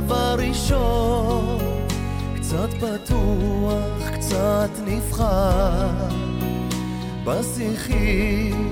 [0.00, 1.58] דבר ראשון,
[2.36, 5.88] קצת פתוח, קצת נבחר,
[7.24, 8.68] בשיחים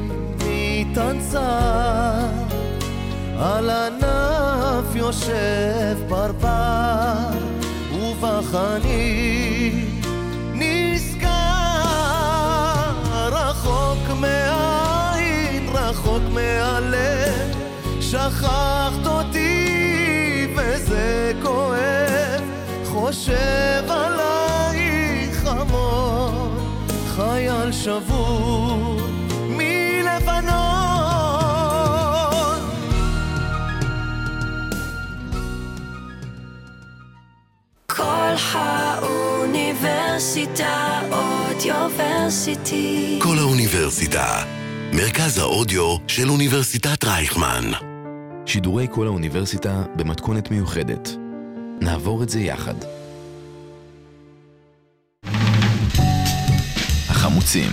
[1.31, 2.29] צר,
[3.39, 7.39] על ענף יושב פרפר,
[7.93, 9.21] ובחנים
[10.55, 11.29] נזכר
[13.33, 17.57] רחוק מהעין, רחוק מהלב,
[18.01, 19.46] שכחת אותי
[21.07, 22.43] וזה כואב,
[22.85, 26.59] חושב עלייך המון,
[27.17, 29.01] חייל שבור
[29.49, 30.57] מלבנון.
[37.87, 43.19] כל האוניברסיטה אודיוורסיטי.
[43.23, 44.45] כל האוניברסיטה,
[44.93, 47.86] מרכז האודיו של אוניברסיטת רייכמן.
[48.57, 51.09] שידורי כל האוניברסיטה במתכונת מיוחדת.
[51.81, 52.75] נעבור את זה יחד.
[57.09, 57.71] החמוצים,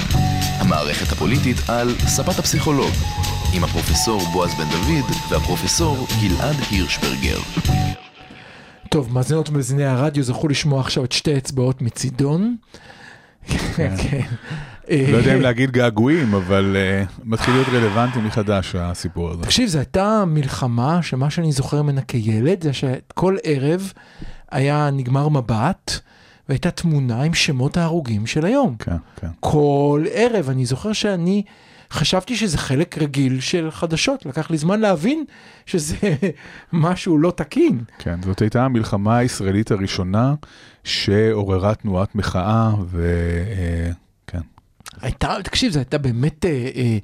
[0.59, 2.91] המערכת הפוליטית על ספת הפסיכולוג,
[3.53, 7.37] עם הפרופסור בועז בן דוד והפרופסור גלעד הירשברגר.
[8.89, 12.55] טוב, מאזינות ומאזיני הרדיו זכו לשמוע עכשיו את שתי אצבעות מצידון.
[13.75, 13.95] כן.
[14.89, 19.43] לא יודע אם אה, להגיד געגועים, אבל uh, מתחיל להיות רלוונטי מחדש הסיפור הזה.
[19.43, 23.93] תקשיב, זו הייתה מלחמה שמה שאני זוכר ממנה כילד זה שכל ערב
[24.51, 25.99] היה נגמר מבט
[26.49, 28.75] והייתה תמונה עם שמות ההרוגים של היום.
[28.79, 29.27] כן, כן.
[29.39, 31.43] כל ערב, אני זוכר שאני
[31.91, 35.23] חשבתי שזה חלק רגיל של חדשות, לקח לי זמן להבין
[35.65, 35.95] שזה
[36.73, 37.83] משהו לא תקין.
[37.99, 40.33] כן, זאת הייתה המלחמה הישראלית הראשונה
[40.83, 44.02] שעוררה תנועת מחאה, וכן.
[45.01, 46.97] הייתה, תקשיב, זו הייתה באמת אה, אה,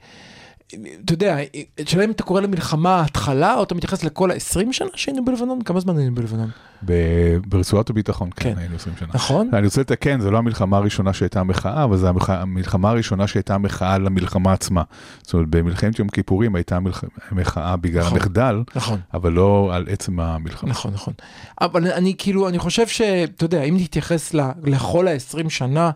[1.05, 1.37] אתה יודע,
[1.79, 4.37] השאלה אם אתה קורא למלחמה התחלה, או אתה מתייחס לכל ה-20
[4.71, 5.61] שנה שהיינו בלבנון?
[5.61, 6.49] כמה זמן היינו בלבנון?
[6.85, 8.57] ב- ברצועת הביטחון, כן, כן.
[8.59, 9.07] היינו 20 שנה.
[9.13, 9.49] נכון?
[9.53, 13.97] אני רוצה לתקן, זו לא המלחמה הראשונה שהייתה מחאה, אבל זו המלחמה הראשונה שהייתה מחאה
[13.97, 14.83] למלחמה עצמה.
[15.23, 18.13] זאת אומרת, במלחמת יום כיפורים הייתה מלח- מחאה בגלל נכון.
[18.17, 18.99] המחדל, נכון.
[19.13, 20.69] אבל לא על עצם המלחמה.
[20.69, 21.13] נכון, נכון.
[21.61, 25.91] אבל אני כאילו, אני חושב שאתה יודע, אם נתייחס ל- לכל ה-20 שנה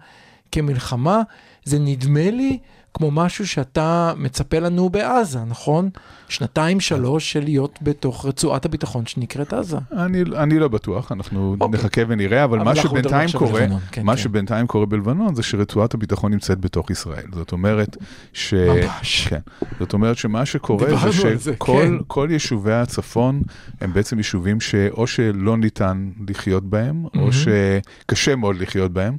[0.53, 1.21] כמלחמה,
[1.63, 2.59] זה נדמה לי
[2.93, 5.89] כמו משהו שאתה מצפה לנו בעזה, נכון?
[6.29, 9.77] שנתיים, שלוש של להיות בתוך רצועת הביטחון שנקראת עזה.
[9.91, 11.79] אני, אני לא בטוח, אנחנו אוקיי.
[11.79, 14.21] נחכה ונראה, אבל, אבל מה שבינתיים קורה, בלבנון, כן, מה כן.
[14.21, 17.25] שבינתיים קורה בלבנון זה שרצועת הביטחון נמצאת בתוך ישראל.
[17.33, 17.97] זאת אומרת
[18.33, 18.53] ש...
[18.53, 19.27] ממש.
[19.27, 19.39] כן.
[19.79, 21.93] זאת אומרת שמה שקורה זה על זה, שכל כן.
[22.07, 23.41] כל יישובי הצפון
[23.81, 29.17] הם בעצם יישובים שאו שלא ניתן לחיות בהם, או שקשה מאוד לחיות בהם,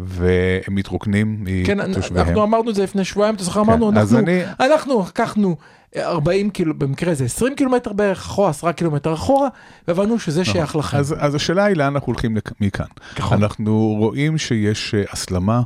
[0.00, 2.26] והם מתרוקנים כן, מתושביהם.
[2.26, 3.90] אנחנו אמרנו את זה לפני שבועיים, אתה זוכר, כן, אמרנו,
[4.60, 5.56] אנחנו, לקחנו
[5.96, 9.48] 40 קילו, במקרה זה 20 קילומטר בערך אחורה, 10 קילומטר אחורה,
[9.88, 10.96] והבנו שזה שייך לכם.
[10.98, 12.86] אז, השאלה היא לאן אנחנו הולכים לכ- מכאן.
[13.18, 13.42] נכון.
[13.42, 15.62] אנחנו רואים שיש אה, הסלמה,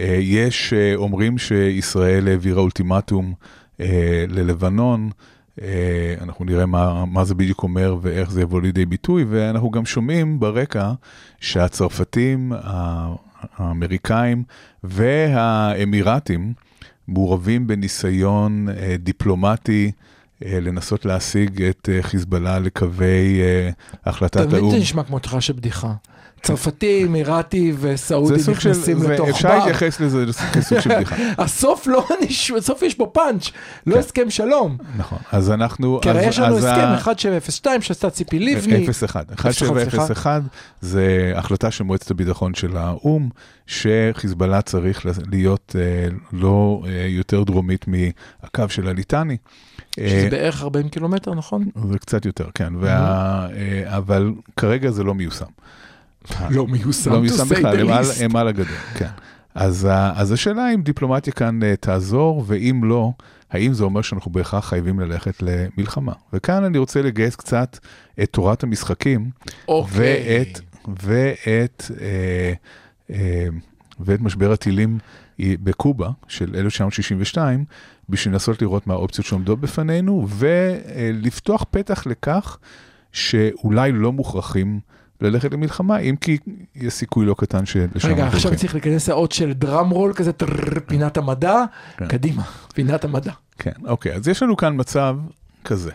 [0.00, 3.34] אה, יש אה, אומרים שישראל העבירה אולטימטום
[4.28, 5.10] ללבנון,
[6.20, 10.40] אנחנו נראה מה, מה זה בדיוק אומר ואיך זה יבוא לידי ביטוי, ואנחנו גם שומעים
[10.40, 10.92] ברקע
[11.40, 12.52] שהצרפתים,
[13.56, 14.44] האמריקאים
[14.84, 16.52] והאמירתים
[17.08, 19.92] מעורבים בניסיון אה, דיפלומטי.
[20.44, 23.40] אה, לנסות להשיג את אה, חיזבאללה לקווי
[24.04, 24.70] החלטת תמיד האו"ם.
[24.70, 25.92] זה נשמע כמו התחלה של בדיחה.
[26.42, 29.58] צרפתי, אמירתי וסעודי של, נכנסים זה- לתוך אפשר בר.
[29.58, 31.16] להתייחס לזה כסוג של בדיחה.
[31.44, 33.50] הסוף לא נשמע, הסוף יש בו פאנץ',
[33.86, 34.00] לא כן.
[34.00, 34.76] הסכם שלום.
[34.96, 35.98] נכון, אז אנחנו...
[36.02, 38.86] כי הרי יש לנו אז הסכם ה- 1702 שעשתה ציפי לבני.
[38.86, 40.42] 01, 01, 1701
[40.80, 43.28] זה החלטה של מועצת הביטחון של האו"ם,
[43.66, 49.36] שחיזבאללה צריך להיות אה, לא אה, יותר דרומית מהקו של הליטני.
[50.00, 51.64] שזה אה, בערך 40 קילומטר, נכון?
[51.90, 53.46] זה קצת יותר, כן, אה,
[53.96, 55.44] אבל כרגע זה לא מיושם.
[56.50, 58.04] לא מיושם, לא מיושם בכלל, הם על-.
[58.20, 59.08] הם על הגדר, כן.
[59.54, 63.12] אז, אז השאלה אם דיפלומטיה כאן אה, תעזור, ואם לא,
[63.50, 66.12] האם זה אומר שאנחנו בהכרח חייבים ללכת למלחמה.
[66.32, 67.78] וכאן אני רוצה לגייס קצת
[68.22, 69.30] את תורת המשחקים,
[69.68, 69.94] אוקיי.
[69.98, 70.60] ואת,
[71.02, 72.52] ואת, אה,
[73.10, 73.46] אה,
[74.00, 74.98] ואת משבר הטילים
[75.38, 77.64] בקובה של 1962,
[78.08, 82.58] בשביל לנסות לראות מה האופציות שעומדות בפנינו, ולפתוח פתח לכך
[83.12, 84.80] שאולי לא מוכרחים
[85.22, 86.38] ללכת למלחמה, אם כי
[86.76, 88.56] יש סיכוי לא קטן שלשם רגע, עכשיו.
[88.56, 90.30] צריך להיכנס לאות של דראם רול כזה,
[90.86, 91.64] פינת המדע,
[91.96, 92.08] כן.
[92.08, 92.42] קדימה,
[92.74, 93.32] פינת המדע.
[93.58, 95.16] כן, אוקיי, אז יש לנו כאן מצב
[95.64, 95.90] כזה.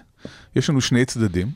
[0.55, 1.47] יש לנו שני צדדים.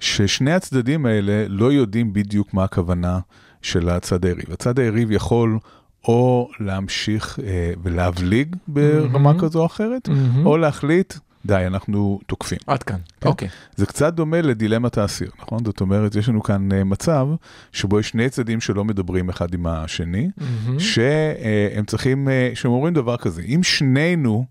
[0.00, 3.18] ששני הצדדים האלה לא יודעים בדיוק מה הכוונה
[3.62, 4.52] של הצד היריב.
[4.52, 5.58] הצד היריב יכול
[6.04, 9.40] או להמשיך אה, ולהבליג ברמה מהמם.
[9.40, 10.46] כזו או אחרת, מהמם.
[10.46, 11.14] או להחליט,
[11.46, 12.58] די, אנחנו תוקפים.
[12.66, 13.28] עד כאן, כן.
[13.28, 13.48] אוקיי.
[13.76, 15.64] זה קצת דומה לדילמת האסיר, נכון?
[15.64, 17.28] זאת אומרת, יש לנו כאן אה, מצב
[17.72, 20.80] שבו יש שני צדדים שלא מדברים אחד עם השני, מהמם.
[20.80, 24.44] שהם צריכים, אה, שהם אומרים דבר כזה, אם שנינו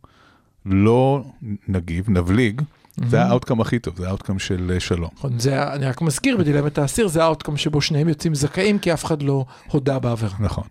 [0.65, 1.23] לא
[1.67, 2.61] נגיב, נבליג,
[3.07, 5.09] זה ה outcome הכי טוב, זה ה outcome של אה, שלום.
[5.17, 9.05] נכון, זה, אני רק מזכיר, בדילמת האסיר זה האוטקום שבו שניהם יוצאים זכאים, כי אף
[9.05, 10.35] אחד לא הודה בעבירה.
[10.39, 10.63] נכון.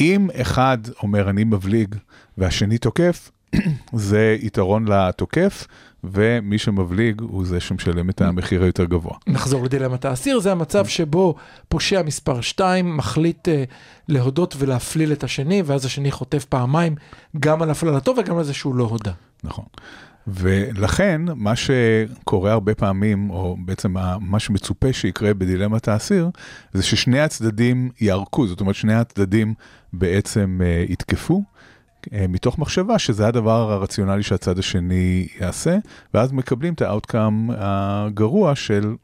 [0.00, 1.94] אם אחד אומר אני מבליג
[2.38, 3.30] והשני תוקף,
[3.92, 5.66] זה יתרון לתוקף,
[6.04, 9.16] ומי שמבליג הוא זה שמשלם את המחיר היותר גבוה.
[9.26, 11.34] נחזור לדילמת האסיר, זה המצב שבו
[11.68, 13.50] פושע מספר 2 מחליט uh,
[14.08, 16.94] להודות ולהפליל את השני, ואז השני חוטף פעמיים,
[17.40, 19.12] גם על הפללתו וגם על זה שהוא לא הודה.
[19.44, 19.64] נכון.
[20.26, 26.30] ולכן, מה שקורה הרבה פעמים, או בעצם מה שמצופה שיקרה בדילמת האסיר,
[26.72, 29.54] זה ששני הצדדים יערקו, זאת אומרת, שני הצדדים
[29.92, 31.44] בעצם אה, יתקפו.
[32.12, 35.76] אה, מתוך מחשבה שזה הדבר הרציונלי שהצד השני יעשה,
[36.14, 38.94] ואז מקבלים את ה outcome הגרוע של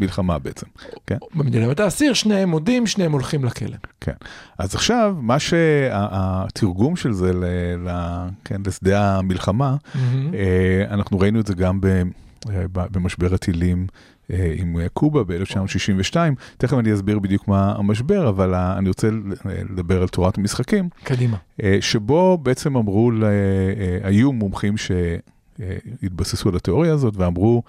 [0.00, 0.66] מלחמה בעצם.
[1.06, 1.16] כן?
[1.34, 3.76] בדילמת האסיר שניהם מודים, שניהם הולכים לכלא.
[4.00, 4.12] כן.
[4.58, 7.44] אז עכשיו, מה שהתרגום של זה ל,
[7.88, 7.90] ל,
[8.44, 9.76] כן, לשדה המלחמה,
[10.34, 12.02] אה, אנחנו ראינו את זה גם אה,
[12.72, 13.86] במשבר הטילים
[14.30, 16.16] עם אה, קובה ב-1962.
[16.58, 19.32] תכף אני אסביר בדיוק מה המשבר, אבל אני רוצה ל-
[19.70, 21.36] לדבר על תורת המשחקים, קדימה.
[21.62, 23.28] אה, שבו בעצם אמרו, אה,
[24.08, 27.62] היו מומחים שהתבססו על התיאוריה הזאת ואמרו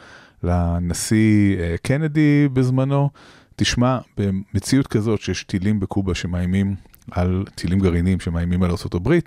[0.43, 3.09] לנשיא אה, קנדי בזמנו,
[3.55, 6.75] תשמע, במציאות כזאת שיש טילים בקובה שמאיימים
[7.11, 9.19] על, טילים גרעיניים שמאיימים על ארה"ב, אה,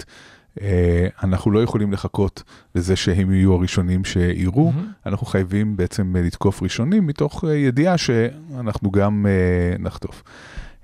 [1.22, 2.42] אנחנו לא יכולים לחכות
[2.74, 4.86] לזה שהם יהיו הראשונים שיירו, מהמם.
[5.06, 10.22] אנחנו חייבים בעצם אה, לתקוף ראשונים מתוך אה, ידיעה שאנחנו גם אה, נחטוף.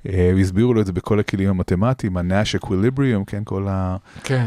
[0.08, 3.96] אה, הסבירו לו את זה בכל הכלים המתמטיים, ה-Nash Equilibrium, כן, כל ה...
[4.24, 4.46] כן.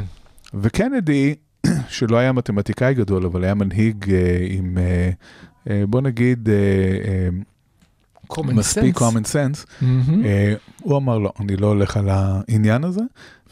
[0.53, 1.35] וקנדי,
[1.89, 5.09] שלא היה מתמטיקאי גדול, אבל היה מנהיג אה, עם, אה,
[5.69, 6.55] אה, בוא נגיד, אה,
[7.07, 7.29] אה,
[8.33, 8.99] common מספיק sense.
[8.99, 9.83] common sense.
[10.25, 13.01] אה, הוא אמר לא, אני לא הולך על העניין הזה,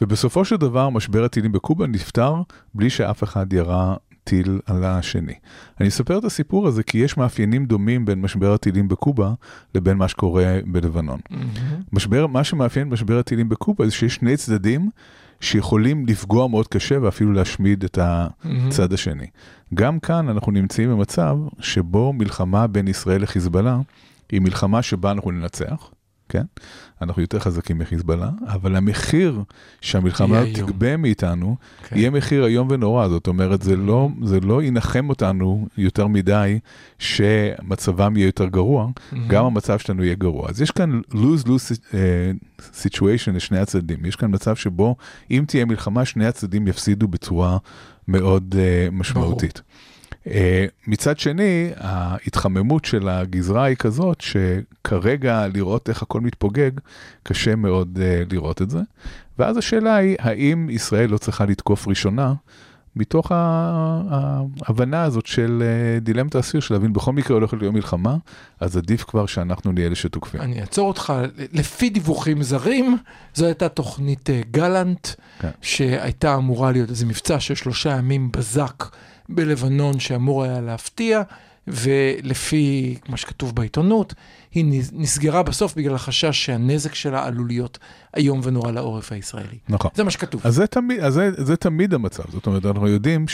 [0.00, 2.34] ובסופו של דבר משבר הטילים בקובה נפתר
[2.74, 5.34] בלי שאף אחד ירה טיל על השני.
[5.80, 9.32] אני אספר את הסיפור הזה כי יש מאפיינים דומים בין משבר הטילים בקובה
[9.74, 11.20] לבין מה שקורה בלבנון.
[11.30, 11.46] מהמם.
[11.92, 14.90] משבר, מה שמאפיין משבר הטילים בקובה זה שיש שני צדדים
[15.40, 19.26] שיכולים לפגוע מאוד קשה ואפילו להשמיד את הצד השני.
[19.74, 23.78] גם כאן אנחנו נמצאים במצב שבו מלחמה בין ישראל לחיזבאללה
[24.32, 25.90] היא מלחמה שבה אנחנו ננצח,
[26.28, 26.42] כן?
[27.02, 29.42] אנחנו יותר חזקים מחיזבאללה, אבל המחיר
[29.80, 30.42] שהמלחמה.
[30.54, 31.56] תגבה מאיתנו,
[31.88, 31.96] כן.
[31.96, 33.08] יהיה מחיר איום ונורא.
[33.08, 36.58] זאת אומרת, זה לא, זה לא ינחם אותנו יותר מדי
[36.98, 38.88] שמצבם יהיה יותר גרוע,
[39.26, 40.48] גם המצב שלנו יהיה גרוע.
[40.48, 42.30] אז יש כאן lose-lose אה,
[42.82, 44.04] situation לשני הצדדים.
[44.04, 44.96] יש כאן מצב שבו
[45.30, 47.58] אם תהיה מלחמה, שני הצדדים יפסידו בצורה
[48.08, 49.58] מאוד אה, משמעותית.
[49.58, 49.95] אה,
[50.86, 56.70] מצד שני, ההתחממות של הגזרה היא כזאת שכרגע לראות איך הכל מתפוגג,
[57.22, 58.80] קשה מאוד אה, לראות את זה.
[59.38, 62.34] ואז השאלה היא, האם ישראל לא צריכה לתקוף ראשונה,
[62.96, 68.16] מתוך ההבנה הזאת של אה, דילמת האסיר, של להבין בכל מקרה הולכת להיות מלחמה,
[68.60, 70.40] אז עדיף כבר שאנחנו נהיה אלה שתוקפים.
[70.40, 71.12] אני אעצור אותך,
[71.52, 72.96] לפי דיווחים זרים,
[73.34, 75.08] זו הייתה תוכנית אה, גלנט,
[75.38, 75.50] כן.
[75.62, 78.84] שהייתה אמורה להיות איזה מבצע של שלושה ימים בזק
[79.28, 81.22] בלבנון, שאמור היה להפתיע,
[81.68, 84.14] ולפי מה שכתוב בעיתונות,
[84.54, 87.78] היא נס- נסגרה בסוף בגלל החשש שהנזק שלה עלול להיות
[88.16, 89.58] איום ונורא לעורף הישראלי.
[89.68, 89.90] נכון.
[89.94, 90.40] זה מה שכתוב.
[90.44, 93.26] אז זה תמיד, אז זה, זה תמיד המצב, זאת אומרת, אנחנו יודעים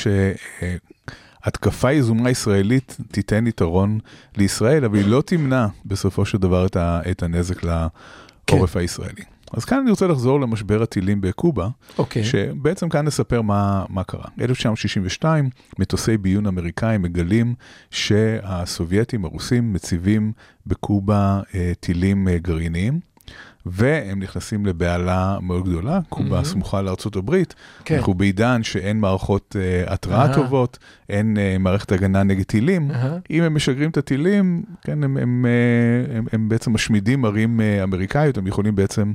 [1.44, 3.98] שהתקפה יזומה ישראלית תיתן יתרון
[4.36, 6.66] לישראל, אבל היא לא תמנע בסופו של דבר
[7.10, 9.22] את, הנזק לעורף הישראלי.
[9.52, 12.24] אז כאן אני רוצה לחזור למשבר הטילים בקובה, אוקיי.
[12.24, 14.24] שבעצם כאן נספר מה, מה קרה.
[14.40, 17.54] 1962, מטוסי ביון אמריקאים מגלים
[17.90, 20.32] שהסובייטים, הרוסים, מציבים
[20.66, 23.11] בקובה אה, טילים אה, גרעיניים.
[23.66, 26.44] והם נכנסים לבהלה מאוד גדולה, קובה מהמם.
[26.44, 27.96] סמוכה לארצות הברית, כן.
[27.96, 30.34] אנחנו בעידן שאין מערכות אה, התרעה אהה.
[30.34, 33.18] טובות, אין אה, מערכת הגנה נגד טילים, אהה.
[33.30, 38.38] אם הם משגרים את הטילים, כן, הם, הם, אה, הם, הם בעצם משמידים ערים אמריקאיות,
[38.38, 39.12] הם יכולים בעצם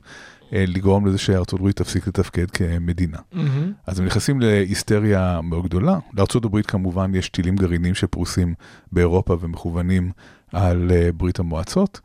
[0.53, 3.17] אה, לגרום לזה שארצות הברית תפסיק לתפקד כמדינה.
[3.31, 3.71] מהמם.
[3.87, 5.99] אז הם נכנסים להיסטריה מאוד גדולה.
[6.13, 8.53] לארצות הברית כמובן יש טילים גרעיניים שפרוסים
[8.91, 10.11] באירופה ומכוונים
[10.53, 11.99] על אה, ברית המועצות.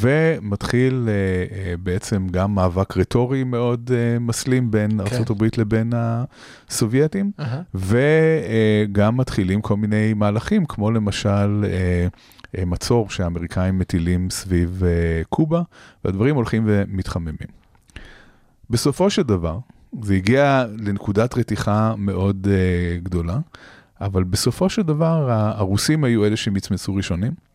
[0.00, 1.12] ומתחיל אה,
[1.56, 7.30] אה, בעצם גם מאבק רטורי מאוד אה, מסלים בין ארצות הברית לבין הסובייטים.
[7.40, 7.62] אהה.
[7.74, 12.08] וגם מתחילים כל מיני מהלכים, כמו למשל אה,
[12.58, 15.62] אה, מצור שהאמריקאים מטילים סביב אה, קובה,
[16.04, 17.34] והדברים הולכים ומתחממים.
[18.70, 19.58] בסופו של דבר,
[20.02, 23.38] זה הגיע לנקודת רתיחה מאוד אה, גדולה,
[24.00, 27.47] אבל בסופו של דבר הרוסים היו אלה שמצמצו ראשונים.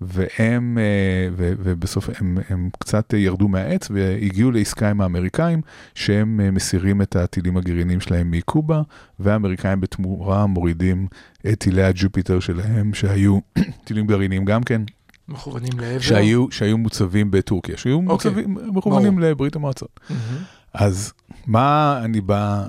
[0.00, 5.60] והם, אה, ו- ובסוף הם, הם קצת ירדו מהעץ והגיעו לעסקה עם האמריקאים
[5.94, 8.82] שהם אה, מסירים את הטילים הגרעיניים שלהם מקובה
[9.18, 11.06] והאמריקאים בתמורה מורידים
[11.52, 13.38] את טילי הג'ופיטר שלהם שהיו
[13.84, 14.82] טילים גרעיניים גם כן,
[15.28, 15.98] מכוונים לעבר.
[15.98, 18.30] שהיו, שהיו מוצבים בטורקיה, שהיו אוקיי.
[18.30, 20.00] מוצבים, מכוונים לברית המועצות.
[20.10, 20.42] מהמם.
[20.74, 21.12] אז
[21.46, 22.66] מה אני בא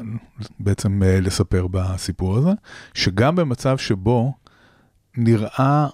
[0.59, 2.51] בעצם אה, לספר בסיפור הזה?
[2.93, 4.33] שגם במצב שבו
[5.17, 5.87] נראה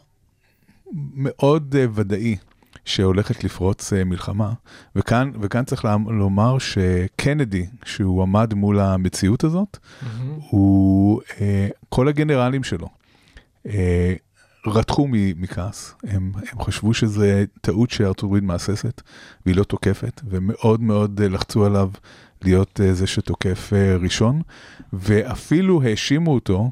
[1.16, 2.36] מאוד אה, ודאי
[2.86, 4.54] שהולכת לפרוץ אה, מלחמה,
[4.96, 10.40] וכאן, וכאן צריך לה- לומר שקנדי, שהוא עמד מול המציאות הזאת, מהמם.
[10.50, 12.88] הוא, אה, כל הגנרלים שלו
[13.68, 14.14] אה,
[14.68, 19.02] רתחו מכעס, הם, הם חשבו שזה טעות שארצות הברית מהססת
[19.46, 21.90] והיא לא תוקפת, ומאוד מאוד אה, לחצו עליו
[22.42, 24.42] להיות אה, זה שתוקף אה, ראשון,
[24.94, 26.72] ואפילו האשימו אותו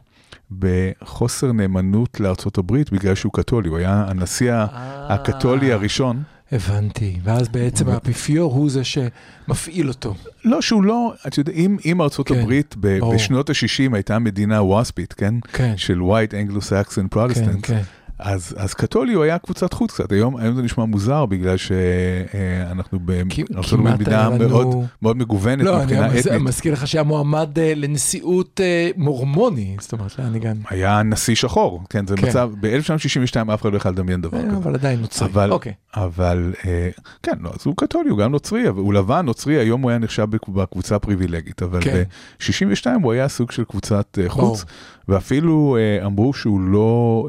[0.59, 4.67] בחוסר נאמנות לארצות הברית בגלל שהוא קתולי, הוא היה הנשיא אה.
[5.09, 6.23] הקתולי הראשון.
[6.51, 10.15] הבנתי, ואז בעצם האפיפיור הוא זה שמפעיל אותו.
[10.45, 12.99] לא, שהוא לא, את יודעת, אם, אם ארצות כן, הברית ב-.
[13.13, 15.35] בשנות ה-60 הייתה מדינה ווספית, כן?
[15.53, 17.81] כן, של white anglo-saxon כן, protestant, כן.
[18.21, 22.99] אז, אז קתולי הוא היה קבוצת חוץ קצת, היום, היום זה נשמע מוזר בגלל שאנחנו
[22.99, 23.39] בארצות
[23.79, 24.67] הברית מדינה מאוד,
[25.01, 26.41] מאוד מגוונת לא, אני מבחינה מז- אתנית.
[26.41, 30.55] מזכיר לך שהיה מועמד אה, לנשיאות אה, מורמוני, זאת אומרת, אני גם...
[30.69, 32.27] היה נשיא שחור, כן, זה כן.
[32.27, 34.57] מצב, ב-1962 אף אחד לא יכול לדמיין דבר אה, כזה.
[34.57, 35.49] אבל עדיין נוצרי.
[35.51, 35.73] אוקיי.
[35.95, 36.89] אבל אה,
[37.23, 39.99] כן, לא, אז הוא קתולי, הוא גם נוצרי, אבל הוא לבן, נוצרי, היום הוא היה
[39.99, 42.03] נחשב בק- בקבוצה הפריבילגית, אבל כן.
[42.39, 44.29] ב-62 הוא היה סוג של קבוצת אה.
[44.29, 44.65] חוץ,
[45.07, 47.27] ואפילו אה, אמרו שהוא לא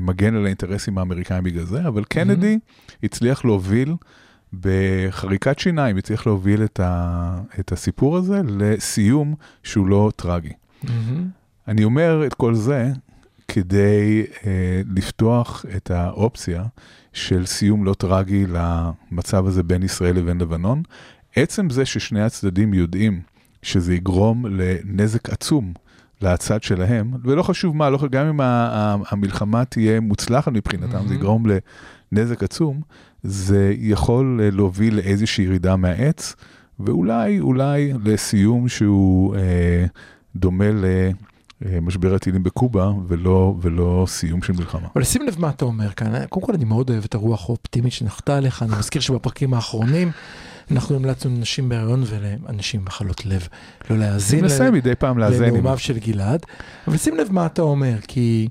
[0.00, 2.58] מגן על האינטרסים האמריקאים בגלל זה, אבל קנדי
[3.02, 3.94] הצליח להוביל
[4.60, 10.52] בחריקת שיניים, הצליח להוביל את, ה, את הסיפור הזה לסיום שהוא לא טרגי.
[10.82, 11.28] מהמם.
[11.68, 12.88] אני אומר את כל זה
[13.48, 14.50] כדי אה,
[14.94, 16.64] לפתוח את האופציה
[17.12, 20.82] של סיום לא טרגי למצב הזה בין ישראל לבין לבנון.
[21.36, 23.20] עצם זה ששני הצדדים יודעים
[23.62, 25.72] שזה יגרום לנזק עצום
[26.22, 28.40] לצד שלהם, ולא חשוב מה, לא, גם אם
[29.10, 31.44] המלחמה תהיה מוצלחת מבחינתם, זה יגרום
[32.12, 32.80] לנזק עצום,
[33.22, 36.36] זה יכול להוביל לאיזושהי ירידה מהעץ,
[36.80, 39.86] ואולי, אולי לסיום שהוא אה,
[40.36, 40.70] דומה
[41.60, 44.88] למשבר הטילים בקובה, ולא, ולא סיום של מלחמה.
[44.96, 47.92] אבל שים לב מה אתה אומר כאן, קודם כל אני מאוד אוהב את הרוח האופטימית
[47.92, 50.10] שנחתה עליך, אני מזכיר שבפרקים האחרונים
[50.70, 53.48] אנחנו המלצנו לנשים בהריון ולאנשים מחלות לב
[53.90, 55.44] לא להאזין מנסה מדי פעם לאזן.
[55.44, 56.40] עם- לנאומיו של גלעד,
[56.86, 58.48] אבל שים לב מה אתה אומר, כי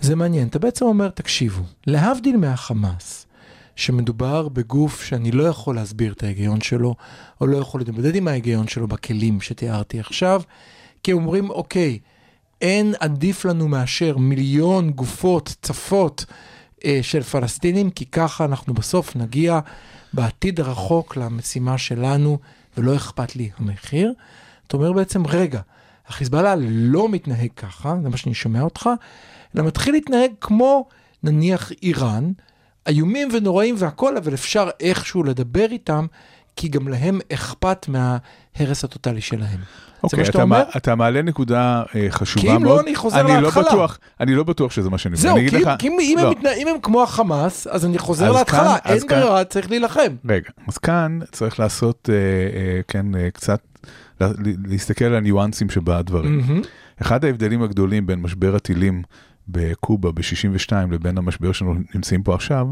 [0.00, 3.26] זה מעניין, אתה בעצם אומר, תקשיבו, להבדיל מהחמאס,
[3.76, 6.94] שמדובר בגוף שאני לא יכול להסביר את ההיגיון שלו,
[7.40, 10.42] או לא יכול להתמודד עם ההיגיון שלו בכלים שתיארתי עכשיו,
[11.02, 11.98] כי אומרים, אוקיי,
[12.60, 16.24] אין עדיף לנו מאשר מיליון גופות צפות
[16.84, 19.60] אה, של פלסטינים, כי ככה אנחנו בסוף נגיע
[20.12, 22.38] בעתיד הרחוק למשימה שלנו,
[22.76, 24.12] ולא אכפת לי המחיר.
[24.66, 25.60] אתה אומר בעצם, רגע,
[26.08, 28.90] החיזבאללה לא מתנהג ככה, זה מה שאני שומע אותך,
[29.56, 30.88] אלא מתחיל להתנהג כמו
[31.22, 32.32] נניח איראן,
[32.88, 36.06] איומים ונוראים והכל, אבל אפשר איכשהו לדבר איתם,
[36.56, 39.58] כי גם להם אכפת מההרס הטוטלי שלהם.
[40.02, 40.62] אוקיי, שאתה אתה, אומר?
[40.76, 42.76] אתה מעלה נקודה אה, חשובה כי אם מאוד.
[42.76, 43.62] לא, אני חוזר אני להתחלה.
[43.62, 45.16] לא בטוח, אני לא בטוח שזה מה שאני.
[45.16, 46.22] זהו, כי, לך- כי אם, אם, לא.
[46.26, 49.44] הם מתנה, אם הם כמו החמאס, אז אני חוזר אז להתחלה, כאן- אין כאן- ברירה,
[49.44, 50.14] צריך להילחם.
[50.28, 52.14] רגע, אז כאן צריך לעשות, אה,
[52.58, 53.60] אה, כן, אה, קצת,
[54.20, 54.28] לה-
[54.66, 56.38] להסתכל על הניואנסים שבדברים.
[56.40, 56.60] מהמם.
[57.02, 59.02] אחד ההבדלים הגדולים בין משבר הטילים
[59.48, 62.66] בקובה ב-62 לבין המשבר שאנחנו נמצאים פה עכשיו,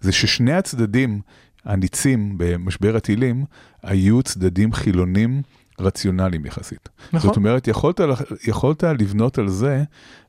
[0.00, 1.20] זה ששני הצדדים
[1.64, 3.44] הניצים במשבר הטילים
[3.82, 5.42] היו צדדים חילונים
[5.80, 6.88] רציונליים יחסית.
[7.12, 7.28] נכון.
[7.28, 8.00] זאת אומרת, יכולת,
[8.46, 9.84] יכולת לבנות על זה,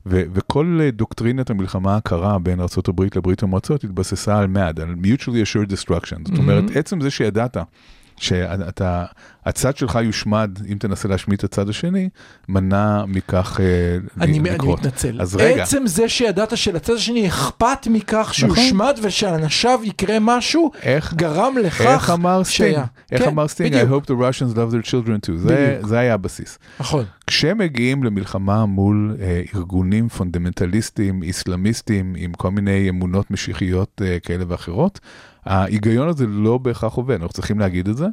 [0.06, 5.70] ו- וכל דוקטרינת המלחמה הקרה בין ארה"ב לברית המועצות התבססה על MAD, על mutually assured
[5.72, 6.28] destruction.
[6.28, 6.78] זאת אומרת, מהמם.
[6.78, 7.56] עצם זה שידעת
[8.22, 9.04] שאתה,
[9.46, 12.08] הצד שלך יושמד אם תנסה להשמיד את הצד השני,
[12.48, 13.66] מנע מכך אה,
[14.20, 14.78] אני, ל- אני לקרות.
[14.80, 15.20] מתנצל.
[15.20, 15.62] אז רגע.
[15.62, 18.56] עצם זה שידעת שלצד השני אכפת מכך נכון.
[18.56, 22.72] שיושמד ושלאנשיו יקרה משהו, איך, גרם לכך איך אמר סטינג?
[22.72, 22.84] שהיה.
[23.12, 23.74] איך כן, אמר סטינג?
[23.74, 25.36] I hope the Russians love their children too.
[25.36, 25.80] זה.
[25.84, 26.58] זה היה הבסיס.
[26.80, 27.04] נכון.
[27.26, 35.00] כשמגיעים למלחמה מול אה, ארגונים פונדמנטליסטיים, איסלאמיסטיים, עם כל מיני אמונות משיחיות אה, כאלה ואחרות,
[35.44, 38.06] ההיגיון הזה לא בהכרח עובד, אנחנו צריכים להגיד את זה.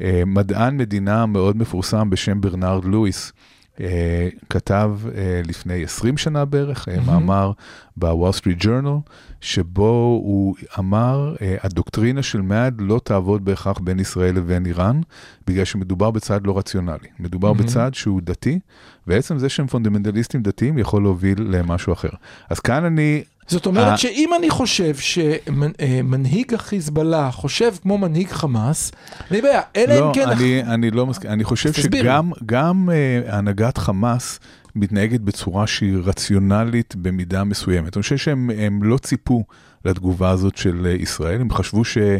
[0.00, 3.32] אה, מדען מדינה מאוד מפורסם בשם ברנרד לואיס,
[3.80, 7.06] אה, כתב אה, לפני 20 שנה בערך, מהמם.
[7.06, 7.52] מאמר
[7.96, 8.96] בוול סטריט ג'ורנל,
[9.40, 15.00] שבו הוא אמר, הדוקטרינה של מאד לא תעבוד בהכרח בין ישראל לבין איראן,
[15.46, 17.08] בגלל שמדובר בצד לא רציונלי.
[17.18, 17.66] מדובר מהמם.
[17.66, 18.58] בצד שהוא דתי,
[19.06, 22.08] ועצם זה שהם פונדמנטליסטים דתיים יכול להוביל למשהו אחר.
[22.50, 23.96] אז כאן אני, זאת אומרת אה.
[23.96, 30.14] שאם אני חושב שמנהיג החיזבאללה חושב כמו מנהיג חמאס, אין לי בעיה, אלא לא, אם
[30.14, 30.28] כן...
[30.28, 34.40] אני, אני לא מסכים, אני חושב שגם גם, אה, הנהגת חמאס
[34.76, 37.96] מתנהגת בצורה שהיא רציונלית במידה מסוימת.
[37.96, 39.44] אני חושב שהם הם לא ציפו
[39.84, 42.16] לתגובה הזאת של אה, ישראל, הם חשבו ש, אה,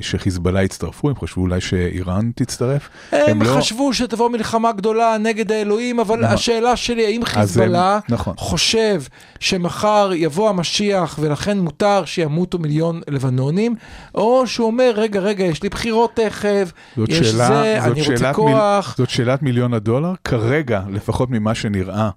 [0.00, 2.88] שחיזבאללה יצטרפו, הם חשבו אולי שאיראן תצטרף.
[3.12, 6.34] הם הם לא- חשבו שתבוא מלחמה גדולה נגד האלוהים, אבל נכון.
[6.34, 8.34] השאלה שלי, האם אז הם- חיזבאללה נכון.
[8.36, 9.02] חושב
[9.40, 13.74] שמחר יבוא המשיח ולכן מותר שימותו מיליון לבנונים,
[14.14, 16.72] או שהוא אומר, רגע, רגע, יש לי בחירות תכף,
[17.08, 18.94] יש שאלה, זה, אני רוצה כוח.
[18.98, 22.10] זאת שאלת מיליון הדולר, כרגע, לפחות ממה שנראה,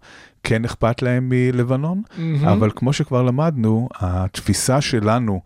[0.43, 2.47] כן אכפת להם מלבנון, מהמם.
[2.47, 5.41] אבל כמו שכבר למדנו, התפיסה שלנו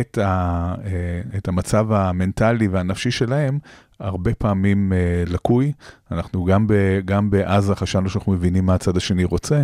[0.00, 3.58] את, ה, אה, את המצב המנטלי והנפשי שלהם,
[4.00, 5.72] הרבה פעמים אה, לקוי.
[6.10, 6.72] אנחנו גם, ב,
[7.04, 9.62] גם בעזה חשבנו שאנחנו מבינים מה הצד השני רוצה.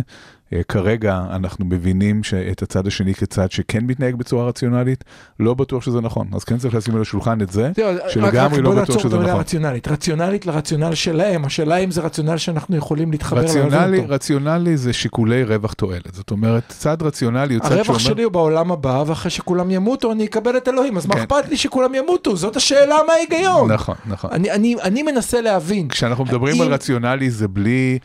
[0.53, 5.03] אה, כרגע אנחנו מבינים את הצד השני כצד שכן מתנהג בצורה רציונלית,
[5.39, 6.27] לא בטוח שזה נכון.
[6.33, 7.71] אז כן צריך לשים על השולחן את זה,
[8.09, 9.39] שלגמרי לא בטוח שזה נכון.
[9.39, 9.87] רציונלית.
[9.87, 13.39] רציונלית לרציונל שלהם, השאלה אם זה רציונל שאנחנו יכולים להתחבר.
[13.39, 14.05] רציונלי.
[14.07, 16.13] רציונלי זה שיקולי רווח תועלת.
[16.13, 17.81] זאת אומרת, צד רציונלי הוא צד שאומר...
[17.81, 21.21] הרווח שלי הוא בעולם הבא, ואחרי שכולם ימותו אני אקבל את אלוהים, אז מה כן.
[21.21, 22.35] אכפת לי שכולם ימותו?
[22.35, 23.71] זאת השאלה מה ההיגיון.
[23.71, 24.29] נכון, נכון.
[24.33, 25.87] אני, אני, אני מנסה להבין.
[25.87, 27.99] כשאנחנו מדברים על רציונלי זה בלי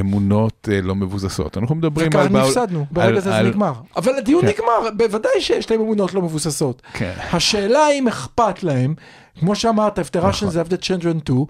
[0.00, 1.58] אמונות אה, לא מבוססות.
[1.58, 2.28] אנחנו מדברים וכאן על...
[2.28, 3.72] בעול- הפסדנו, ברגע זה זה נגמר.
[3.96, 4.48] אבל הדיון כן.
[4.48, 6.82] נגמר, בוודאי שיש להם אמונות לא מבוססות.
[6.92, 7.12] כן.
[7.32, 8.94] השאלה האם אכפת להם,
[9.40, 10.22] כמו שאמרת, if the.
[10.22, 11.44] Russians have the children too,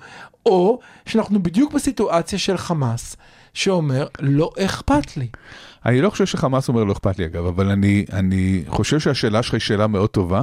[0.46, 3.16] או שאנחנו בדיוק בסיטואציה של חמאס,
[3.54, 5.26] שאומר, לא אכפת לי.
[5.86, 9.54] אני לא חושב שחמאס אומר לא אכפת לי אגב, אבל אני, אני חושב שהשאלה שלך
[9.54, 10.42] היא שאלה מאוד טובה,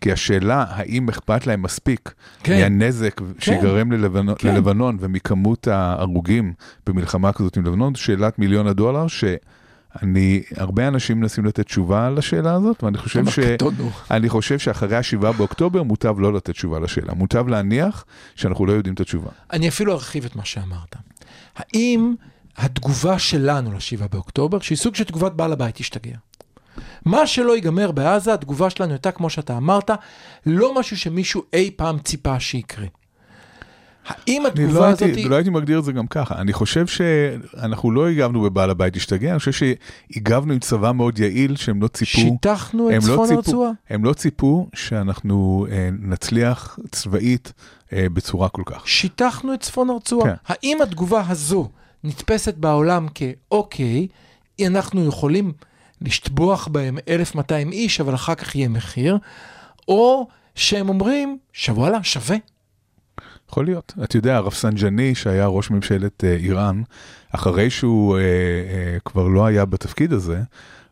[0.00, 2.60] כי השאלה האם אכפת להם מספיק כן.
[2.60, 4.54] מהנזק שיגרם ללבנון, כן.
[4.54, 6.52] ללבנון ומכמות ההרוגים
[6.86, 12.84] במלחמה כזאת עם לבנון, שאלת מיליון הדולר, שאני, הרבה אנשים מנסים לתת תשובה לשאלה הזאת,
[12.84, 13.38] ואני חושב ש...
[14.10, 18.94] אני חושב שאחרי השבעה באוקטובר מוטב לא לתת תשובה לשאלה, מוטב להניח שאנחנו לא יודעים
[18.94, 19.30] את התשובה.
[19.52, 20.96] אני אפילו ארחיב את מה שאמרת.
[21.56, 22.14] האם
[22.56, 26.16] התגובה שלנו לשבעה באוקטובר, שהיא סוג של תגובת בעל הבית השתגע.
[27.04, 29.90] מה שלא ייגמר בעזה, התגובה שלנו הייתה, כמו שאתה אמרת,
[30.46, 32.86] לא משהו שמישהו אי פעם ציפה שיקרה.
[34.06, 35.02] האם התגובה לא הזאת...
[35.02, 36.34] הייתי, לא הייתי מגדיר את זה גם ככה.
[36.34, 41.56] אני חושב שאנחנו לא הגבנו בבעל הבית השתגע, אני חושב שהגבנו עם צבא מאוד יעיל
[41.56, 42.20] שהם לא ציפו...
[42.20, 43.70] שיטחנו את לא צפון הרצועה?
[43.90, 47.52] הם לא ציפו שאנחנו אה, נצליח צבאית
[47.92, 48.88] אה, בצורה כל כך.
[48.88, 50.30] שיטחנו את צפון הרצועה.
[50.30, 50.34] כן.
[50.46, 51.68] האם התגובה הזו
[52.04, 54.06] נתפסת בעולם כאוקיי,
[54.66, 55.52] אנחנו יכולים
[56.00, 59.18] לשטבוח בהם 1,200 איש, אבל אחר כך יהיה מחיר,
[59.88, 62.36] או שהם אומרים, שוואלה, שווה.
[63.48, 63.94] יכול להיות.
[64.04, 66.82] אתה יודע, רפסנג'אני, שהיה ראש ממשלת אה, איראן,
[67.30, 70.40] אחרי שהוא אה, אה, כבר לא היה בתפקיד הזה,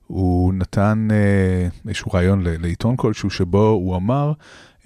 [0.07, 4.33] הוא נתן אה, איזשהו רעיון לעיתון כלשהו, שבו הוא אמר,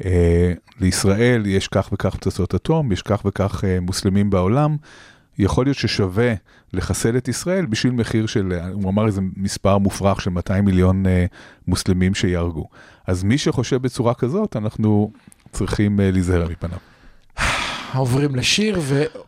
[0.04, 4.76] אה, לישראל יש כך וכך פצצות אטום, יש כך וכך אה, מוסלמים בעולם,
[5.38, 6.34] יכול להיות ששווה
[6.72, 11.26] לחסל את ישראל בשביל מחיר של, הוא אמר איזה מספר מופרך של 200 מיליון אה,
[11.68, 12.68] מוסלמים שיהרגו.
[13.06, 15.12] אז מי שחושב בצורה כזאת, אנחנו
[15.52, 16.78] צריכים אה, להיזהר מפניו.
[17.98, 18.80] עוברים לשיר,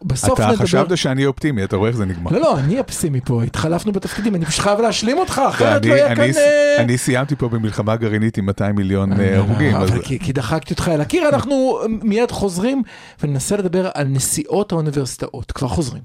[0.02, 0.62] ובסוף אתה נדבר...
[0.64, 2.30] חשבת שאני אופטימי, אתה רואה איך זה נגמר.
[2.32, 5.94] לא, לא, אני הפסימי פה, התחלפנו בתפקידים, אני פשוט חייב להשלים אותך, אחרת אני- לא
[5.94, 6.40] יהיה אני- כאן...
[6.42, 10.74] אה, אני סיימתי פה במלחמה גרעינית עם 200 מיליון אה, הרוגים, אז כי, כי דחקתי
[10.74, 12.82] אותך אל הקיר, אנחנו מיד חוזרים
[13.22, 15.52] וננסה לדבר על נשיאות האוניברסיטאות.
[15.52, 16.02] כבר חוזרים.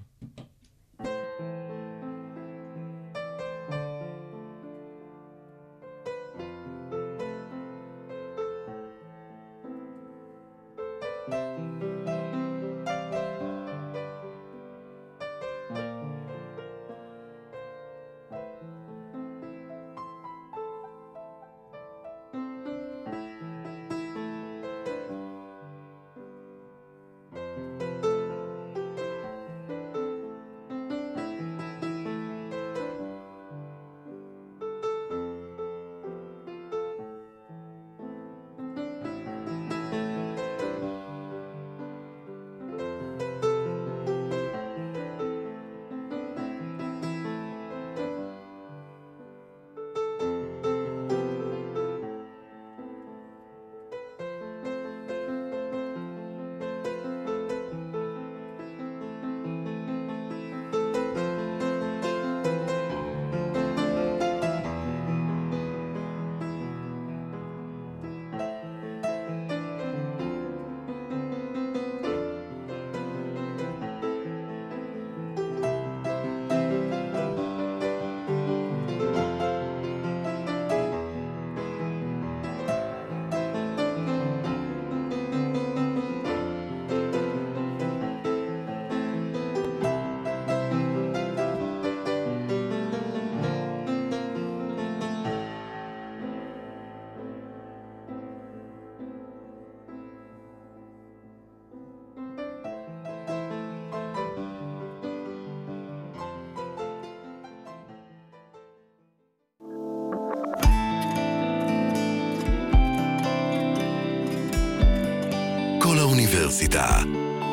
[116.09, 116.87] האוניברסיטה,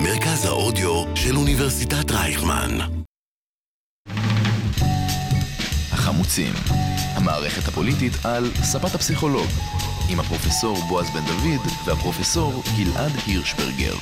[0.01, 2.79] מרכז האודיו של אוניברסיטת רייכמן.
[5.93, 6.53] החמוצים,
[7.15, 9.47] המערכת הפוליטית על ספת הפסיכולוג,
[10.11, 13.95] עם הפרופסור בועז בן דוד והפרופסור גלעד הירשברגר.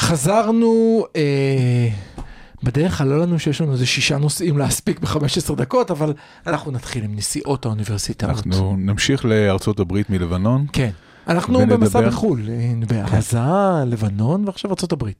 [0.00, 1.88] חזרנו, אה,
[2.62, 6.14] בדרך כלל לא לנו שיש לנו איזה שישה נושאים להספיק ב-15 דקות, אבל
[6.46, 8.46] אנחנו נתחיל עם נשיאות האוניברסיטאות.
[8.46, 10.66] אנחנו נמשיך לארצות הברית מלבנון.
[10.72, 10.90] כן.
[11.28, 13.38] אנחנו ונדבר- במסע בחו"ל, אה, בעזה,
[13.86, 15.10] לבנון ועכשיו ארה"ב.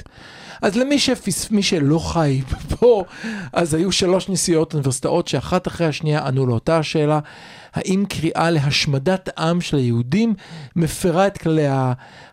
[0.62, 1.48] אז למי שפס...
[1.60, 2.42] שלא חי
[2.78, 3.04] פה,
[3.52, 7.20] אז היו שלוש נשיאות אוניברסיטאות שאחת אחרי השנייה ענו לאותה השאלה,
[7.74, 10.34] האם קריאה להשמדת עם של היהודים
[10.76, 11.66] מפרה את כללי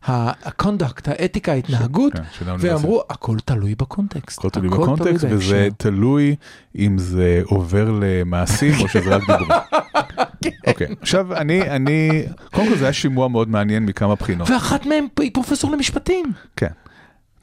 [0.04, 2.76] ה conduct, האתיקה, ההתנהגות, כן, של האוניברסיטה.
[2.76, 4.40] ואמרו, הכל תלוי בקונטקסט.
[4.40, 6.36] הכל תלוי בקונטקסט, בהקשר." וזה תלוי
[6.78, 9.50] אם זה עובר למעשים או שזה רק דיבורים.
[10.44, 10.50] כן.
[10.68, 12.24] אוקיי, עכשיו אני, אני,
[12.54, 14.50] קודם כל זה היה שימוע מאוד מעניין מכמה בחינות.
[14.50, 16.26] ואחת מהם היא פרופסור למשפטים.
[16.56, 16.72] כן.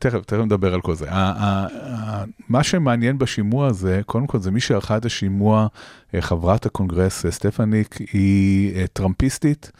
[0.01, 1.07] תכף, תכף נדבר על כל זה.
[2.49, 5.67] מה שמעניין בשימוע הזה, קודם כל זה מי שערכה את השימוע,
[6.15, 9.73] אה, חברת הקונגרס אה, סטפניק, היא אה, טראמפיסטית,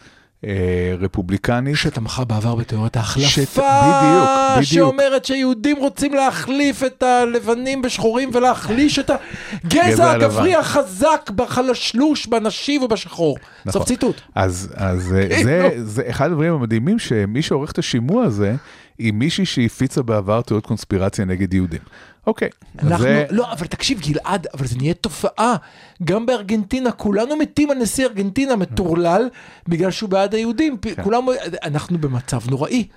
[0.99, 1.75] רפובליקנית.
[1.75, 4.63] שתמכה בעבר בתיאוריית ההחלפה, שת- בדיוק, בדיוק.
[4.63, 9.11] שאומרת שיהודים רוצים להחליף את הלבנים בשחורים ולהחליש את
[9.63, 10.11] הגזע.
[10.11, 13.37] הגברי החזק בחלשלוש, בנשי ובשחור.
[13.65, 13.71] נכון.
[13.81, 14.21] סוף ציטוט.
[14.35, 15.43] אז, אז אה, כאילו.
[15.43, 18.55] זה, זה אחד הדברים המדהימים, שמי שעורך את השימוע הזה,
[18.99, 21.79] היא מישהי שהפיצה בעבר תיאוריות קונספירציה נגד יהודים.
[22.27, 22.49] אוקיי,
[22.79, 23.25] אנחנו, זה...
[23.29, 25.55] לא, אבל תקשיב גלעד, אבל זה נהיה תופעה.
[26.03, 29.29] גם בארגנטינה, כולנו מתים על נשיא ארגנטינה מטורלל,
[29.67, 30.77] בגלל שהוא בעד היהודים.
[30.77, 31.03] כן.
[31.03, 31.23] כולם,
[31.63, 32.87] אנחנו במצב נוראי.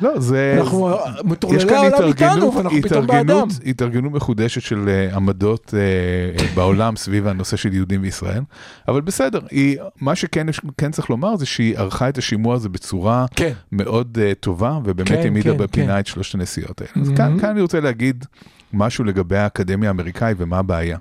[0.00, 0.56] לא, זה...
[0.60, 0.90] אנחנו,
[1.24, 3.48] מטורללי העולם איתנו, ואנחנו פתאום באדם.
[3.66, 8.42] התארגנות, מחודשת של אה, עמדות אה, בעולם סביב הנושא של יהודים וישראל,
[8.88, 10.46] אבל בסדר, היא, מה שכן
[10.78, 13.52] כן צריך לומר זה שהיא ערכה את השימוע הזה בצורה כן.
[13.72, 15.98] מאוד uh, טובה, ובאמת כן, העמידה כן, בפינה כן.
[15.98, 16.90] את שלושת הנסיעות האלה.
[17.06, 17.16] אז Mhm.
[17.16, 18.24] כאן, כאן אני רוצה להגיד
[18.72, 20.98] משהו לגבי האקדמיה האמריקאית ומה הבעיה.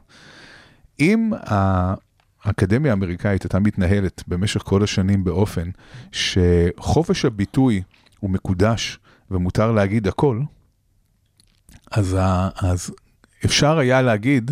[0.99, 1.31] אם
[2.43, 5.69] האקדמיה האמריקאית הייתה מתנהלת במשך כל השנים באופן
[6.11, 7.81] שחופש הביטוי
[8.19, 8.99] הוא מקודש
[9.31, 10.39] ומותר להגיד הכל,
[11.91, 12.17] אז,
[12.61, 12.91] אז
[13.45, 14.51] אפשר היה להגיד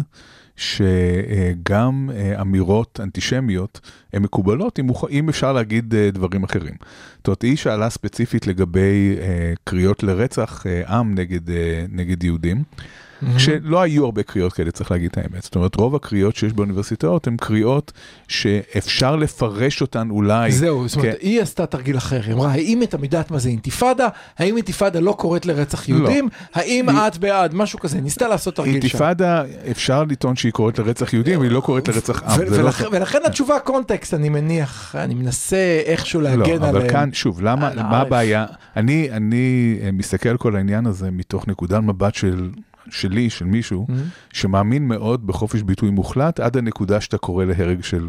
[0.55, 3.79] שגם אה, אמירות אנטישמיות
[4.13, 6.75] הן מקובלות אם, אפשר להגיד אה, דברים אחרים.
[7.17, 11.41] זאת אומרת, היא שאלה ספציפית לגבי אה, קריאות לרצח עם נגד,
[11.89, 12.63] נגד יהודים.
[13.35, 15.43] כשלא היו הרבה קריאות כאלה, צריך להגיד את האמת.
[15.43, 17.91] זאת אומרת, רוב הקריאות שיש באוניברסיטאות הן קריאות
[18.27, 20.51] שאפשר לפרש אותן אולי.
[20.51, 21.27] זהו, זאת אומרת, כן.
[21.27, 24.07] היא עשתה תרגיל אחר, היא אמרה, האם את יודעת מה זה אינתיפאדה?
[24.37, 26.29] האם אינתיפאדה לא קוראת לרצח יהודים?
[26.53, 27.53] האם היא- את בעד?
[27.55, 28.79] משהו כזה, ניסתה לעשות תרגיל שם.
[28.81, 32.29] אינתיפאדה, אפשר לטעון שהיא קוראת לרצח יהודים, היא לא קוראת לרצח עם.
[32.39, 36.63] ו- זה לא ולכן- התשובה קונטקסט, אני מניח, אני מנסה איכשהו לא, להגן עליהם.
[36.75, 37.99] אבל כאן, שוב, למה, מה.
[38.01, 38.45] הבעיה?
[38.77, 42.49] אני, אני מסתכל על כל העניין הזה מתוך נקודת מבט של,
[42.91, 43.93] שלי, של מישהו, Mhm.
[44.33, 48.07] שמאמין מאוד בחופש ביטוי מוחלט, עד הנקודה שאתה קורא להרג של,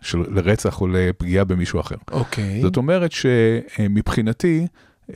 [0.00, 1.96] של לרצח או לפגיעה במישהו אחר.
[2.12, 2.62] אוקיי.
[2.62, 4.66] זאת אומרת שמבחינתי,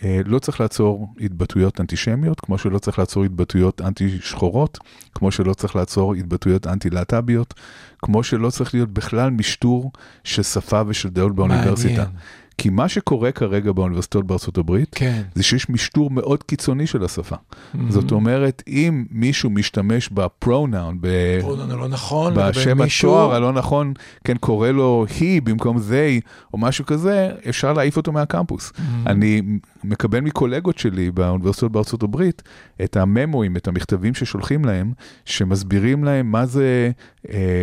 [0.04, 4.78] אה, לא צריך לעצור התבטאויות אנטישמיות, כמו שלא צריך לעצור התבטאויות אנטי שחורות,
[5.14, 7.54] כמו שלא צריך לעצור התבטאויות אנטי להט"ביות,
[7.98, 9.92] כמו שלא צריך להיות בכלל משטור
[10.24, 11.88] של שפה ושל דעות באוניברסיטה.
[11.94, 12.16] מעניין.
[12.58, 15.22] כי מה שקורה כרגע באוניברסיטאות בארצות הברית, כן.
[15.34, 17.36] זה שיש משטור מאוד קיצוני של השפה.
[17.36, 17.78] Mhm.
[17.88, 23.92] זאת אומרת, אם מישהו משתמש בפרונאון, ב- פרונון הלא נכון, בשם מישהו- התואר הלא נכון,
[24.24, 26.20] כן, קורא לו he במקום they,
[26.52, 28.72] או משהו כזה, אפשר להעיף אותו מהקמפוס.
[28.76, 28.80] Mhm.
[29.06, 29.42] אני
[29.84, 32.42] מקבל מקולגות שלי באוניברסיטאות בארצות הברית
[32.84, 34.92] את הממואים, את המכתבים ששולחים להם,
[35.24, 36.90] שמסבירים להם מה זה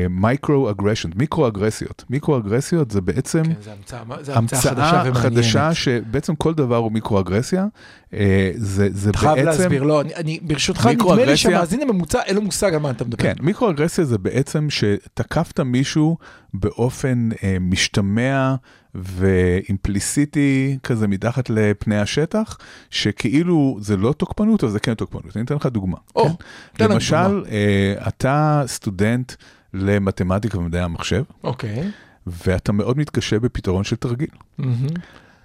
[0.09, 2.03] micro aggression, מיקרו אגרסיות.
[2.09, 3.43] מיקרו אגרסיות זה בעצם...
[3.43, 5.33] כן, זה המצאה זה המצאה חדשה המצאה ומעניינת.
[5.45, 7.65] חדשה שבעצם כל דבר הוא מיקרו-אגרסיה.
[8.13, 9.45] אה, זה, זה אתה חייב בעצם...
[9.61, 13.05] להסביר, לא, אני- אני, ברשותך, נדמה לי שהמאזין הממוצע, אין לו מושג על מה אתה
[13.05, 13.23] מדבר.
[13.23, 16.17] כן, מיקרו-אגרסיה זה בעצם שתקפת מישהו
[16.53, 18.55] באופן אה, משתמע
[18.95, 22.57] ואימפליסיטי כזה מתחת לפני השטח,
[22.89, 25.37] שכאילו זה לא תוקפנות, אבל זה כן תוקפנות.
[25.37, 25.97] אני אתן לך דוגמה.
[26.15, 26.33] או, כן?
[26.73, 29.33] תן לנו למשל, אה, אתה סטודנט
[29.73, 31.83] למתמטיקה ומדעי המחשב, אוקיי.
[32.27, 34.27] ואתה מאוד מתקשה בפתרון של תרגיל.
[34.57, 34.87] מהמם.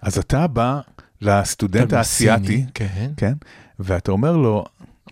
[0.03, 0.81] אז אתה בא
[1.21, 3.11] לסטודנט האסייתי, כן.
[3.17, 3.33] כן?
[3.79, 4.65] ואתה אומר לו,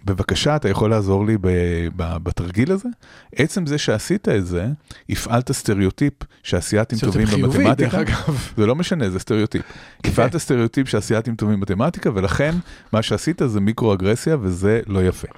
[0.05, 1.49] בבקשה, אתה יכול לעזור לי ב-
[1.97, 2.89] ב- בתרגיל הזה?
[3.35, 4.69] עצם זה שעשית את זה,
[5.11, 6.13] הפעלת סטריאוטיפ
[6.43, 7.91] שאסייתים טובים חיובי, במתמטיקה.
[7.91, 8.51] דרך אגב.
[8.57, 9.63] זה לא משנה, זה סטריאוטיפ.
[10.05, 12.55] הפעלת סטריאוטיפ שאסייתים טובים במתמטיקה, ולכן
[12.93, 15.29] מה שעשית זה מיקרו-אגרסיה, וזה לא יפה.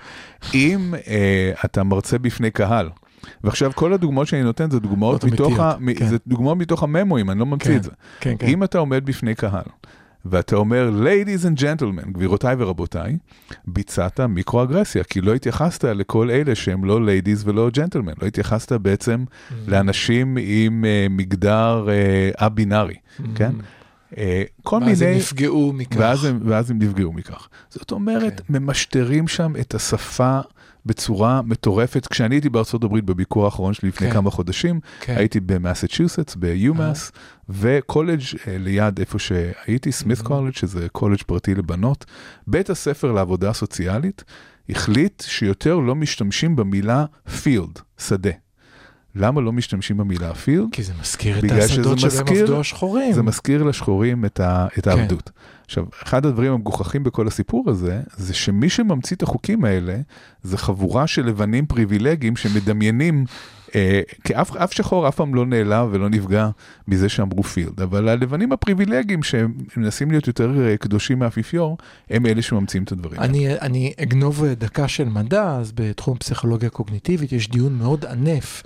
[0.54, 2.90] אם אה, אתה מרצה בפני קהל,
[3.44, 5.74] ועכשיו כל הדוגמאות שאני נותן זה דוגמאות מתוך, ה...
[5.96, 6.06] כן.
[6.06, 7.90] זה דוגמאות מתוך הממואים, אני לא ממציא כן, את זה.
[8.20, 8.46] כן, כן.
[8.46, 9.64] אם אתה עומד בפני קהל,
[10.24, 13.16] ואתה אומר, ladies and gentlemen, גבירותיי ורבותיי,
[13.66, 19.24] ביצעת מיקרו-אגרסיה, כי לא התייחסת לכל אלה שהם לא ladies ולא gentlemen, לא התייחסת בעצם
[19.28, 19.52] Mm.
[19.66, 22.94] לאנשים עם uh, מגדר uh, א-בינארי,
[23.34, 23.50] כן?
[24.12, 24.16] אה,
[24.62, 25.18] כל ואז הם מיני...
[25.20, 25.96] נפגעו מכך.
[25.98, 27.48] ואז הם, ואז הם נפגעו מכך.
[27.70, 28.54] זאת אומרת, כן.
[28.58, 30.40] ממשטרים שם את השפה
[30.88, 32.06] בצורה מטורפת.
[32.06, 34.12] כשאני הייתי בארצות הברית בביקור האחרון שלי לפני כן.
[34.12, 35.14] כמה חודשים, כן.
[35.16, 37.12] הייתי במסצ'וסטס, ביומאס,
[37.48, 42.04] וקולג' אה, ליד איפה שהייתי, סמית קולג', שזה קולג' פרטי לבנות.
[42.46, 44.24] בית הספר לעבודה סוציאלית
[44.68, 48.30] החליט שיותר לא משתמשים במילה field, שדה.
[49.14, 50.70] למה לא משתמשים במילה field?
[50.72, 53.12] כי זה מזכיר את השדות שבהם עבדו השחורים.
[53.12, 54.90] זה מזכיר לשחורים את, ה, את כן.
[54.90, 55.30] העבדות.
[55.68, 59.96] עכשיו, אחד הדברים המגוחכים בכל הסיפור הזה, זה שמי שממציא את החוקים האלה,
[60.42, 63.24] זה חבורה של לבנים פריבילגיים שמדמיינים,
[63.74, 66.50] אה, כי אף, אף שחור אף פעם לא נעלב ולא נפגע
[66.88, 71.78] מזה שאמרו פילד, אבל הלבנים הפריבילגיים שמנסים להיות יותר אה, קדושים מהאפיפיור,
[72.10, 73.20] הם אלה שממציאים את הדברים.
[73.20, 73.30] האלה.
[73.30, 78.62] אני, אני אגנוב דקה של מדע, אז בתחום פסיכולוגיה קוגניטיבית יש דיון מאוד ענף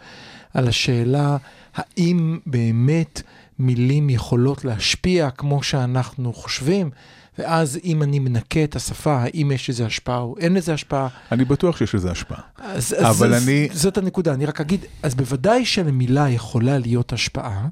[0.55, 1.36] על השאלה
[1.74, 3.22] האם באמת
[3.62, 6.90] מילים יכולות להשפיע כמו שאנחנו חושבים,
[7.38, 11.08] ואז אם אני מנקה את השפה, האם יש לזה השפעה או אין לזה השפעה.
[11.32, 12.40] אני בטוח שיש לזה השפעה.
[12.58, 17.68] אז, אבל אז, אני- זאת הנקודה, אני רק אגיד, אז בוודאי שלמילה יכולה להיות השפעה,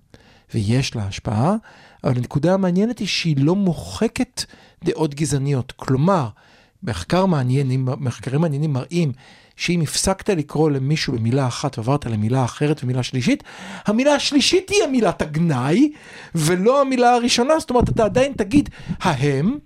[0.55, 1.55] ויש לה השפעה,
[2.05, 4.45] אבל הנקודה המעניינת היא שהיא לא מוחקת
[4.84, 5.72] דעות גזעניות.
[5.76, 6.28] כלומר,
[6.82, 9.12] מחקר מעניין, מחקרים מעניינים מראים
[9.61, 13.45] שאם הפסקת לקרוא למישהו במילה אחת ועברת למילה אחרת ומילה שלישית,
[13.87, 15.93] המילה השלישית תהיה מילת הגנאי,
[16.35, 18.69] ולא המילה הראשונה, זאת אומרת, אתה עדיין תגיד
[19.03, 19.59] ההם,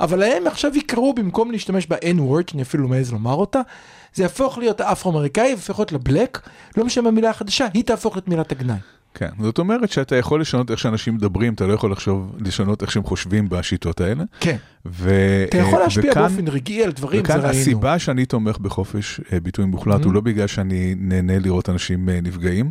[0.00, 3.60] אבל ההם עכשיו יקראו במקום להשתמש ב-N-word, שאני אפילו לא מעז לומר אותה,
[4.14, 8.52] זה יהפוך להיות האפרו-אמריקאי, יהפוך להיות לבלק, לא משנה המילה החדשה, היא תהפוך להיות מילת
[8.52, 8.95] הגנאי.
[9.18, 12.90] כן, זאת אומרת שאתה יכול לשנות איך שאנשים מדברים, אתה לא יכול לחשוב, לשנות איך
[12.92, 14.24] שהם חושבים בשיטות האלה.
[14.40, 14.56] כן.
[14.86, 15.10] ו,
[15.48, 17.60] אתה יכול אה, להשפיע וכאן- באופן רגעי על דברים, זה וכאן ראינו.
[17.60, 22.20] הסיבה שאני תומך בחופש אה, ביטוי מוחלט הוא לא בגלל שאני נהנה לראות אנשים אה,
[22.20, 22.70] נפגעים,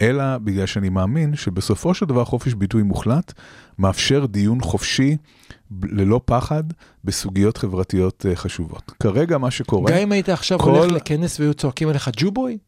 [0.00, 3.32] אלא בגלל שאני מאמין שבסופו של דבר חופש ביטוי מוחלט
[3.78, 5.16] מאפשר דיון חופשי
[5.82, 6.62] ללא פחד
[7.04, 8.92] בסוגיות חברתיות חשובות.
[9.02, 12.58] כרגע מה שקורה, גם אם היית עכשיו כל- הולך לכנס והיו צועקים עליך ג'ובוי,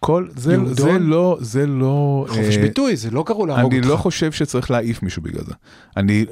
[0.00, 0.56] כל, זה?
[0.74, 3.90] זה לא, זה לא, חופש אה, ביטוי, זה לא קראו להרוג אני אותך.
[3.90, 5.52] לא חושב שצריך להעיף מישהו בגלל זה.
[5.96, 6.24] אני,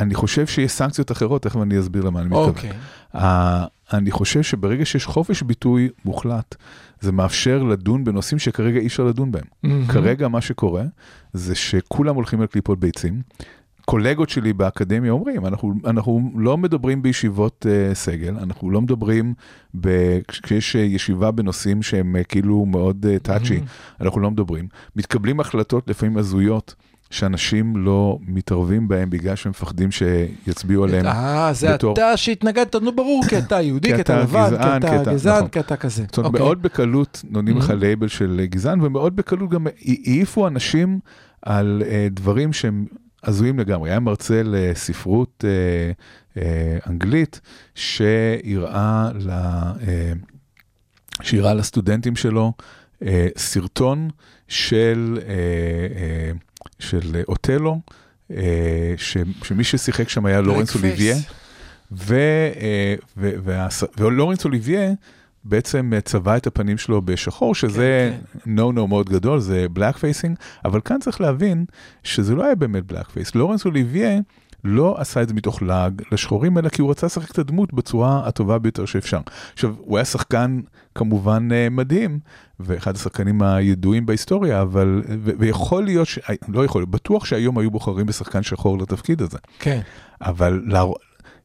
[0.00, 2.48] אני חושב שיש סנקציות אחרות, תכף אני אסביר למה אני מתכוון.
[2.48, 2.70] אוקיי.
[3.16, 6.54] ה- אני חושב שברגע שיש חופש ביטוי מוחלט,
[7.00, 9.44] זה מאפשר לדון בנושאים שכרגע אי אפשר לדון בהם.
[9.62, 9.86] מהמם.
[9.86, 10.82] כרגע מה שקורה
[11.32, 13.22] זה שכולם הולכים על קליפות ביצים.
[13.84, 19.34] קולגות שלי באקדמיה אומרים, אנחנו, אנחנו לא מדברים בישיבות uh, סגל, אנחנו לא מדברים
[19.80, 24.68] ב, כשיש אה, ישיבה בנושאים שהם uh, כאילו מאוד טאצ'י, uh, אנחנו לא מדברים.
[24.96, 26.74] מתקבלים החלטות לפעמים הזויות.
[27.10, 31.06] שאנשים לא מתערבים בהם בגלל שהם מפחדים שיצביעו עליהם.
[31.06, 34.48] אה, זה בתור- אתה שהתנגדת, נו ברור, כי אתה יהודי, כי אתה לבן,
[34.80, 35.48] כי אתה גזען, נכון.
[35.48, 36.04] כי אתה כזה.
[36.06, 36.46] זאת אומרת, אוקיי.
[36.46, 37.70] מאוד בקלות נותנים לך.
[37.70, 41.00] לייבל של גזען, ומאוד בקלות גם העיפו אנשים
[41.42, 42.86] על דברים שהם
[43.24, 43.90] הזויים לגמרי.
[43.90, 45.92] היה מרצה לספרות אה,
[46.42, 47.40] אה, אנגלית
[47.74, 50.12] שהראה, ל, אה,
[51.22, 52.52] שהראה לסטודנטים שלו
[53.02, 54.10] אה, סרטון
[54.48, 55.34] של, אה,
[55.96, 56.32] אה,
[56.78, 57.80] של אוטלו,
[58.30, 60.76] אה, ש, שמי ששיחק שם היה לורנס.
[60.76, 61.16] אוליביה.
[61.92, 62.14] ו,
[62.60, 63.30] אה, ו,
[63.98, 64.92] ולורנס אוליביה
[65.44, 69.96] בעצם אה, צבע את הפנים שלו בשחור, שזה כן, no no מאוד גדול, זה black
[69.96, 71.64] facing, אבל כאן צריך להבין
[72.02, 73.34] שזה לא היה באמת blackface.
[73.34, 74.20] לורנס אוליביה
[74.64, 78.22] לא עשה את זה מתוך לעג לשחורים, אלא כי הוא רצה לשחק את הדמות בצורה
[78.26, 79.20] הטובה ביותר שאפשר.
[79.52, 80.60] עכשיו, הוא היה שחקן
[80.94, 82.18] כמובן אה, מדהים,
[82.60, 86.18] ואחד השחקנים הידועים בהיסטוריה, אבל, ו- ויכול להיות, ש...
[86.48, 89.38] לא יכול להיות, בטוח שהיום היו בוחרים בשחקן שחור לתפקיד הזה.
[89.58, 89.80] כן.
[90.20, 90.84] אבל לה...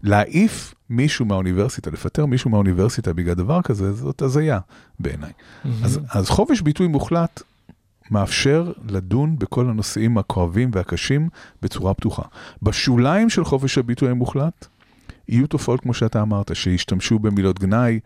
[0.04, 4.60] להעיף מישהו מהאוניברסיטה, לפטר מישהו מהאוניברסיטה בגלל דבר כזה, זאת הזיה
[5.00, 5.32] בעיניי.
[5.84, 7.42] אז, אז חופש ביטוי מוחלט
[8.12, 11.30] מאפשר לדון בכל הנושאים הכואבים והקשים
[11.62, 12.24] בצורה פתוחה.
[12.64, 14.68] בשוליים של חופש הביטוי המוחלט,
[15.30, 18.00] יהיו תופעות כמו שאתה אמרת, שישתמשו במילות גנאי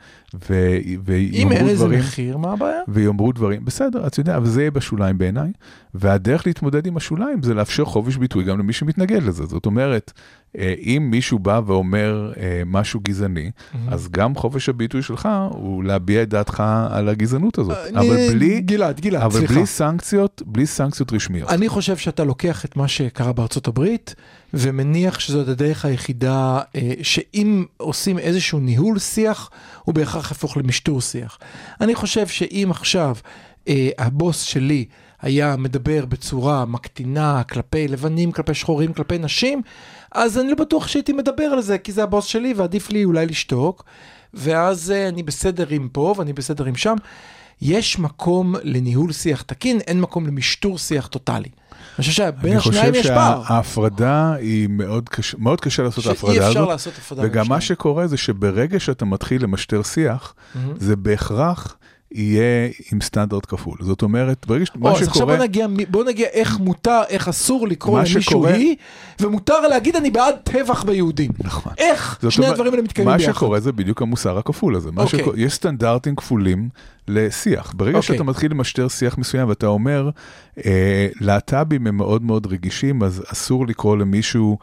[0.49, 1.99] ו- אם ויאמרו אין לזה דברים.
[1.99, 2.79] מחיר, מה הבעיה?
[2.87, 5.51] ויאמרו דברים, בסדר, אתה יודע, אבל זה יהיה בשוליים בעיניי,
[5.93, 9.45] והדרך להתמודד עם השוליים זה לאפשר חופש ביטוי גם למי שמתנגד לזה.
[9.45, 10.11] זאת אומרת,
[10.57, 13.51] אם מישהו בא ואומר אה, משהו גזעני,
[13.87, 17.77] אז גם חופש הביטוי שלך הוא להביע את דעתך על הגזענות הזאת.
[17.95, 19.53] אבל אני- בלי, גלעד, גלעד, אבל סליחה.
[19.53, 21.49] בלי סנקציות, בלי סנקציות רשמיות.
[21.49, 24.15] אני חושב שאתה לוקח את מה שקרה בארצות הברית,
[24.53, 29.49] ומניח שזאת הדרך היחידה, אה, שאם עושים איזשהו ניהול שיח,
[29.83, 31.37] הוא בהכרח יהפוך למשטור שיח.
[31.81, 33.15] אני חושב שאם עכשיו
[33.67, 34.85] אה, הבוס שלי
[35.21, 39.61] היה מדבר בצורה מקטינה כלפי לבנים, כלפי שחורים, כלפי נשים,
[40.13, 43.25] אז אני לא בטוח שהייתי מדבר על זה, כי זה הבוס שלי ועדיף לי אולי
[43.25, 43.83] לשתוק,
[44.33, 46.95] ואז אה, אני בסדר עם פה ואני בסדר עם שם.
[47.61, 51.49] יש מקום לניהול שיח תקין, אין מקום למשטור שיח טוטאלי.
[51.49, 53.43] אני חושב שבין אני השניים חושב יש פער.
[53.47, 56.51] שההפרדה היא מאוד קשה, מאוד קשה לעשות את ההפרדה שאי הזאת.
[56.57, 57.21] אפשר לעשות הפרדה.
[57.25, 57.61] וגם מה.
[57.61, 60.73] שקורה זה שברגע שאתה מתחיל למשטר שיח, מהמם.
[60.77, 61.77] זה בהכרח
[62.13, 63.77] יהיה עם סטנדרט כפול.
[63.81, 64.69] זאת אומרת, ברגע ש...
[64.75, 65.35] או, מה אז עכשיו שקורה...
[65.35, 68.75] בוא נגיע, בוא נגיע איך מותר, איך אסור לקרוא מה למישהו שקורה- היא,
[69.21, 71.31] ומותר להגיד אני בעד טבח ביהודים.
[71.39, 71.73] נכון.
[71.77, 73.31] איך שני אומרת, הדברים האלה מתקיימים מה ביחד.
[73.33, 74.91] שקורה זה בדיוק המוסר הכפול הזה.
[74.91, 75.19] מה אוקיי.
[75.19, 76.69] שקורה, יש סטנדרטים כפולים
[77.07, 77.73] לשיח.
[77.77, 78.15] ברגע אוקיי.
[78.15, 80.09] שאתה מתחיל למשטר שיח מסוים ואתה אומר,
[80.65, 84.57] אה, להט"בים הם מאוד מאוד רגישים, אז אסור לקרוא למישהו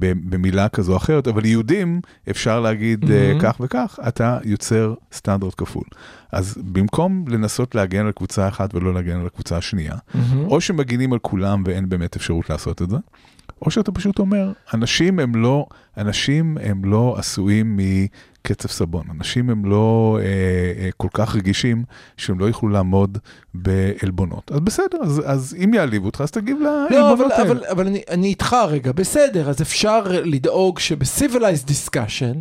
[0.00, 2.00] במילה כזו או אחרת, אבל יהודים
[2.30, 3.42] אפשר להגיד אה, Mhm.
[3.42, 5.84] כך וכך, אתה יוצר סטנדרט כפול.
[6.32, 10.44] אז במקום לנסות להגן על קבוצה אחת ולא להגן על הקבוצה השנייה, מהמם.
[10.46, 12.96] או שמגינים על כולם ואין באמת אפשרות לעשות את זה,
[13.62, 15.66] או שאתה פשוט אומר, אנשים הם לא,
[15.96, 17.78] אנשים הם לא עשויים
[18.42, 19.04] קצף סבון.
[19.10, 20.24] אנשים הם לא אה,
[20.84, 21.84] אה, כל כך רגישים
[22.16, 23.18] שהם לא יוכלו לעמוד
[23.54, 24.50] בעלבונות.
[24.52, 27.52] אז בסדר, אז, אז אם יעליבו אותך, אז תגיב לא, לעלבונות אבל, האלה.
[27.52, 32.36] אבל, אבל אני, אני איתך רגע, בסדר, אז אפשר לדאוג שב-civilized discussion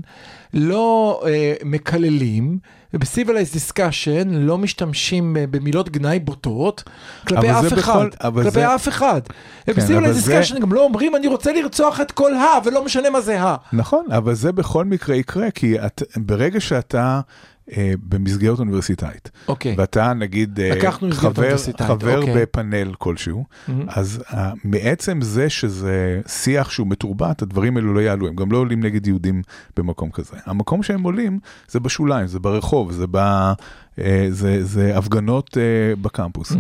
[0.54, 2.58] לא אה, מקללים,
[2.94, 6.84] וב-civilized discussion לא משתמשים אה, במילות גנאי בוטות
[7.28, 8.10] כלפי אף אחד, בכל-
[8.44, 9.22] כלפי זה- אף אחד.
[9.68, 13.22] אבל וב-civilized זה- גם לא אומרים אני רוצה לרצוח את כל ה, ולא משנה מה
[13.22, 13.56] זה ה.
[13.74, 17.20] נכון, אבל זה בכל מקרה יקרה, כי את, ברגע שאתה
[18.10, 19.76] במסגרת אוניברסיטאית, אוקיי.
[19.78, 22.42] ואתה נגיד אה, חבר, חבר אוקיי.
[22.42, 23.46] בפאנל כלשהו,
[23.88, 28.58] אז אה, מעצם זה שזה שיח שהוא מתורבת, הדברים האלו לא יעלו, הם גם לא
[28.58, 29.42] עולים נגד יהודים
[29.78, 30.38] במקום כזה.
[30.46, 31.40] המקום שהם עולים
[31.70, 33.18] זה בשוליים, זה ברחוב, זה, ב,
[34.00, 36.52] אה, זה, זה הפגנות אה, בקמפוס.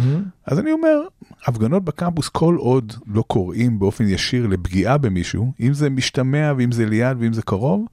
[0.45, 1.01] אז אני אומר,
[1.45, 6.86] הפגנות בקמפוס כל עוד לא קוראים באופן ישיר לפגיעה במישהו, אם זה משתמע ואם זה
[6.86, 7.86] ליד ואם זה קרוב,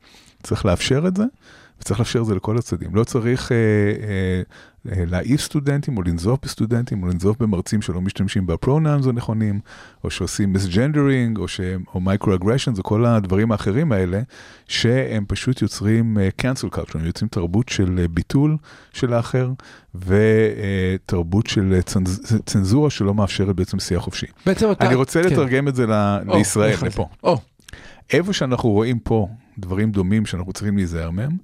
[0.42, 1.24] צריך לאפשר את זה,
[1.80, 2.94] וצריך לאפשר את זה לכל הצדדים.
[2.94, 4.42] לא צריך אה, אה,
[4.92, 9.60] אה, להעיף סטודנטים או לנזוף בסטודנטים או לנזוף במרצים שלא משתמשים ב pronouns הנכונים,
[10.04, 11.46] או שעושים misgendering, או,
[11.94, 14.20] או micro-aggressions, או כל הדברים האחרים האלה,
[14.68, 18.56] שהם פשוט יוצרים אה, cancel culture, הם יוצרים תרבות של אה, ביטול
[18.92, 19.50] של האחר,
[19.94, 24.26] ותרבות של אה, צנז, צנזורה שלא מאפשרת בעצם שיח חופשי.
[24.46, 24.86] בעצם אתה...
[24.86, 25.28] אני רוצה כן.
[25.28, 27.08] לתרגם את זה ל- או, לישראל, לפה.
[27.12, 27.28] זה?
[27.28, 27.38] או,
[28.12, 29.28] איפה שאנחנו רואים פה
[29.58, 31.36] דברים דומים שאנחנו צריכים להיזהר מהם,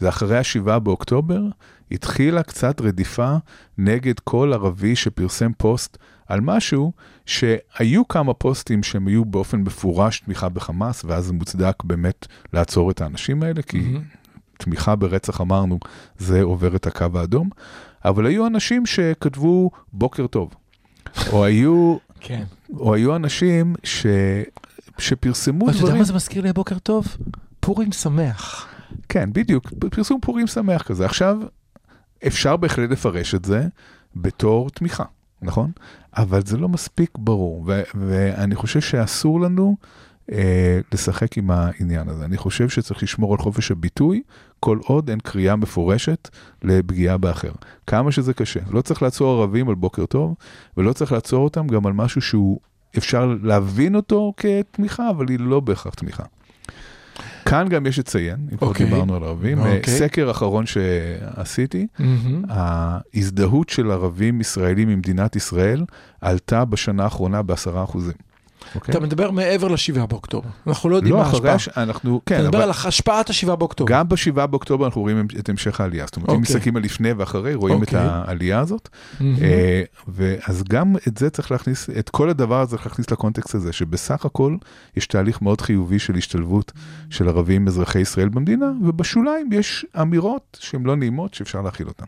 [0.00, 1.42] זה אחרי השבעה באוקטובר,
[1.92, 3.36] התחילה קצת רדיפה
[3.78, 6.92] נגד כל ערבי שפרסם פוסט על משהו,
[7.26, 13.00] שהיו כמה פוסטים שהם היו באופן מפורש תמיכה בחמאס, ואז זה מוצדק באמת לעצור את
[13.00, 13.94] האנשים האלה, כי
[14.58, 15.78] תמיכה ברצח אמרנו,
[16.18, 17.50] זה עובר את הקו האדום,
[18.04, 20.54] אבל היו אנשים שכתבו בוקר טוב,
[21.32, 22.44] או היו, כן.
[22.72, 24.06] או היו אנשים ש...
[24.98, 25.98] שפרסמו אתה יודע דברים.
[25.98, 27.16] מה זה מזכיר לי הבוקר טוב?
[27.60, 28.66] פורים שמח.
[29.08, 31.04] כן, בדיוק, פרסום פורים שמח כזה.
[31.04, 31.38] עכשיו,
[32.26, 33.66] אפשר בהחלט לפרש את זה
[34.16, 35.04] בתור תמיכה,
[35.42, 35.70] נכון?
[36.16, 39.76] אבל זה לא מספיק ברור, ו- ואני חושב שאסור לנו
[40.32, 42.24] אה, לשחק עם העניין הזה.
[42.24, 44.22] אני חושב שצריך לשמור על חופש הביטוי,
[44.60, 46.28] כל עוד אין קריאה מפורשת
[46.62, 47.52] לפגיעה באחר.
[47.86, 48.60] כמה שזה קשה.
[48.70, 50.34] לא צריך לעצור ערבים על בוקר טוב,
[50.76, 52.60] ולא צריך לעצור אותם גם על משהו שהוא,
[52.98, 56.24] אפשר להבין אותו כתמיכה, אבל היא לא בהכרח תמיכה.
[57.44, 58.86] כאן גם יש לציין, אם כבר אוקיי.
[58.86, 59.98] דיברנו על ערבים, אה, אוקיי.
[59.98, 61.86] סקר אחרון שעשיתי,
[62.48, 65.84] ההזדהות של ערבים ישראלים עם מדינת ישראל
[66.20, 68.29] עלתה בשנה האחרונה בעשרה אחוזים.
[68.74, 68.92] אוקיי?
[68.92, 70.48] אתה מדבר מעבר לשבעה באוקטובר.
[70.66, 71.54] אנחנו לא יודעים לא, מה ההשפעה.
[71.54, 71.68] הש...
[71.68, 73.92] אנחנו, כן, אתה מדבר אבל על השפעת השבעה באוקטובר.
[73.92, 76.04] גם בשבעה באוקטובר אנחנו רואים את המשך העלייה.
[76.06, 76.54] זאת אומרת, אם אוקיי.
[76.54, 78.00] מסתכלים על לפני ואחרי, רואים את אוקיי.
[78.00, 78.88] העלייה הזאת.
[79.20, 83.72] אה, ואז גם את זה צריך להכניס, את כל הדבר הזה צריך להכניס לקונטקסט הזה,
[83.72, 84.56] שבסך הכל
[84.96, 86.72] יש תהליך מאוד חיובי של השתלבות
[87.10, 92.04] של ערבים אזרחי ישראל במדינה, ובשוליים יש אמירות שהן לא נעימות שאפשר להכיל אותן.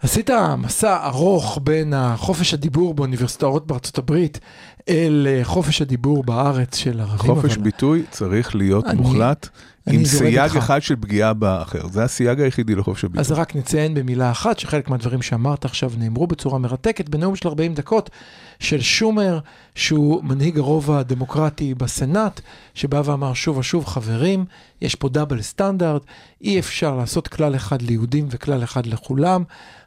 [0.00, 4.40] עשית מסע ארוך בין החופש הדיבור באוניברסיטאות בארצות הברית
[4.88, 7.18] אל אה, חופש הדיבור בארץ של ערבים.
[7.18, 9.48] חופש אבל- ביטוי צריך להיות אני- מוחלט
[9.86, 10.38] אני עם סייג.
[10.38, 11.88] אחד של פגיעה באחר.
[11.88, 13.20] זה הסייג היחידי לחופש הביטוי.
[13.20, 17.74] אז רק נציין במילה אחת שחלק מהדברים שאמרת עכשיו נאמרו בצורה מרתקת בנאום של 40
[17.74, 18.10] דקות
[18.60, 19.38] של שומר,
[19.74, 22.40] שהוא מנהיג הרוב הדמוקרטי בסנאט,
[22.74, 24.44] שבא ואמר שוב ושוב, חברים,
[24.82, 26.02] יש פה double standard,
[26.40, 29.44] אי אפשר לעשות כלל אחד ליהודים וכלל אחד לכולם.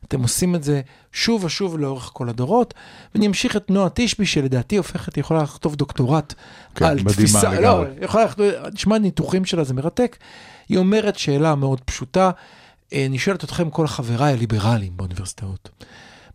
[0.08, 0.82] אתם עושים את זה
[1.12, 2.74] שוב ושוב לאורך כל הדורות.
[3.16, 6.34] ואני אמשיך את נועה תשבי, שלדעתי הופכת, יכולה לכתוב דוקטורט
[6.76, 7.62] כן, על מדהימה תפיסה, לגמרי.
[7.62, 10.18] לא, יכולה לכתוב, תשמע ניתוחים שלה, זה מרתק.
[10.70, 12.32] היא אומרת שאלה מאוד פשוטה,
[12.94, 15.70] אה, אני שואלת אתכם, כל חבריי הליברליים באוניברסיטאות,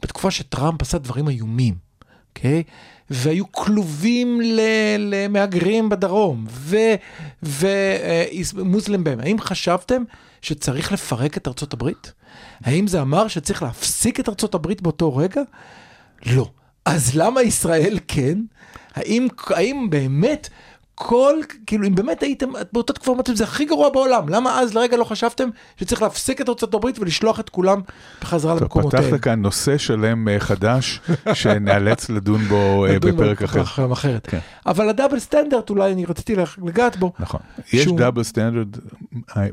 [0.03, 1.75] בתקופה שטראמפ עשה דברים איומים,
[2.29, 2.63] אוקיי?
[3.11, 4.41] והיו כלובים
[4.99, 6.47] למהגרים בדרום,
[8.53, 9.21] ומוסלם בהם.
[9.21, 10.03] האם חשבתם
[10.43, 12.13] שצריך לפרק את ארצות הברית?
[12.65, 15.43] האם זה אמר שצריך להפסיק את ארצות הברית באותו רגע?
[16.27, 16.51] לא.
[16.85, 18.39] אז למה ישראל כן?
[18.95, 20.49] האם, האם באמת
[20.95, 21.35] כל,
[21.67, 25.05] כאילו, אם באמת הייתם, באותה תקופה אמרתם, זה הכי גרוע בעולם, למה אז לרגע לא
[25.05, 27.81] חשבתם שצריך להפסיק את ארצות הברית ולשלוח את כולם
[28.23, 29.03] בחזרה למקומותיהם?
[29.03, 31.01] פתחת כאן נושא שלם אה, חדש,
[31.35, 33.93] שנאלץ לדון בו אה, בפרק אחר.
[33.93, 34.27] אחרת.
[34.27, 34.39] כן.
[34.67, 36.35] אבל הדאבל סטנדרט, אולי אני רציתי
[36.65, 37.13] לגעת בו.
[37.19, 37.41] נכון.
[37.73, 38.69] יש שהוא- דאבל סטנדרט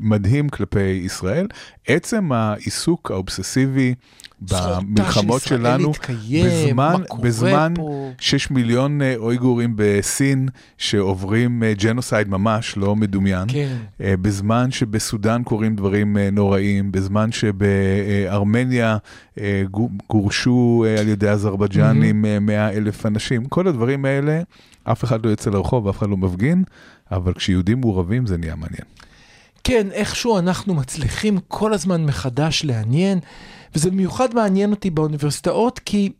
[0.00, 1.46] מדהים כלפי ישראל.
[1.86, 3.94] עצם העיסוק האובססיבי
[4.40, 8.10] במלחמות שלנו, להתקיים, בזמן, בזמן פה.
[8.18, 13.44] 6 מיליון אה, אויגורים בסין שעוברים אה, ג'נוסייד ממש, לא מדומיין.
[13.48, 13.76] כן.
[14.00, 18.96] אה, בזמן שבסודאן קורים דברים אה, נוראים, בזמן שבארמניה
[19.70, 24.42] גו- גורשו על ידי אזרבייג'נים אה, 100 אלף אנשים, כל הדברים האלה,
[24.84, 26.64] אף אחד לא יוצא לרחוב, אף אחד לא מפגין,
[27.12, 28.82] אבל כשיהודים מעורבים זה נהיה מעניין.
[29.64, 33.18] כן, איכשהו אנחנו מצליחים כל הזמן מחדש לעניין,
[33.74, 36.12] וזה במיוחד מעניין אותי באוניברסיטאות, כי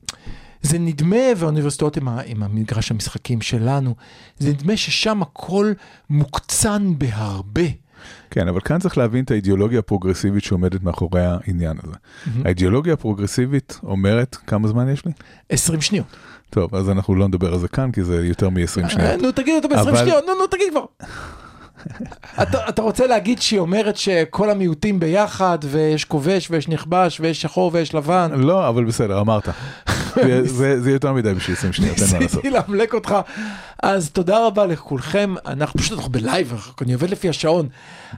[0.62, 3.94] זה נדמה, והאוניברסיטאות הם, הם המגרש המשחקים שלנו,
[4.38, 5.72] זה נדמה ששם הכל
[6.10, 7.62] מוקצן בהרבה.
[8.30, 11.94] כן, אבל כאן צריך להבין את האידיאולוגיה הפרוגרסיבית שעומדת מאחורי העניין הזה.
[12.44, 15.12] האידיאולוגיה הפרוגרסיבית אומרת, כמה זמן יש לי?
[15.50, 16.06] 20 שניות.
[16.50, 19.22] טוב, אז אנחנו לא נדבר על זה כאן, כי זה יותר מ-20 אה, שניות.
[19.22, 20.84] נו, תגיד אותו ב-20 אבל- שניות, נו, נו, תגיד כבר.
[22.42, 27.70] אתה, אתה רוצה להגיד שהיא אומרת שכל המיעוטים ביחד, ויש כובש ויש נכבש ויש שחור
[27.74, 28.30] ויש לבן?
[28.34, 29.48] לא, אבל בסדר, אמרת.
[30.44, 32.20] זה- זה יותר מדי בשביל 20 שניות, אין מה לעשות.
[32.44, 33.14] ניסיתי לאמלק אותך.
[33.82, 36.52] אז תודה רבה לכולכם, אנחנו פשוט אנחנו בלייב,
[36.82, 37.68] אני עובד לפי השעון.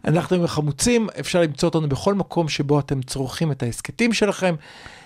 [0.04, 4.54] אנחנו עם החמוצים, אפשר למצוא אותנו בכל מקום שבו אתם צורכים את ההסכתים שלכם.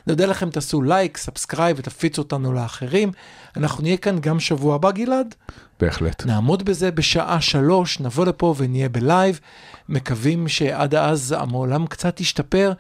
[0.07, 3.13] נודה לכם, תעשו לייק, subscribe ותפיצו אותנו לאחרים.
[3.57, 5.35] אנחנו נהיה כאן גם שבוע הבא, גלעד.
[5.81, 6.27] בהחלט.
[6.27, 9.41] נעמוד בזה בשעה שלוש, נבוא לפה ונהיה בלייב.
[9.89, 12.73] מקווים שעד אז העולם קצת ישתפר.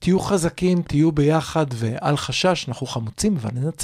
[0.00, 3.76] תהיו חזקים, תהיו ביחד, ואל חשש, אנחנו חמוצים, אבל ננצח.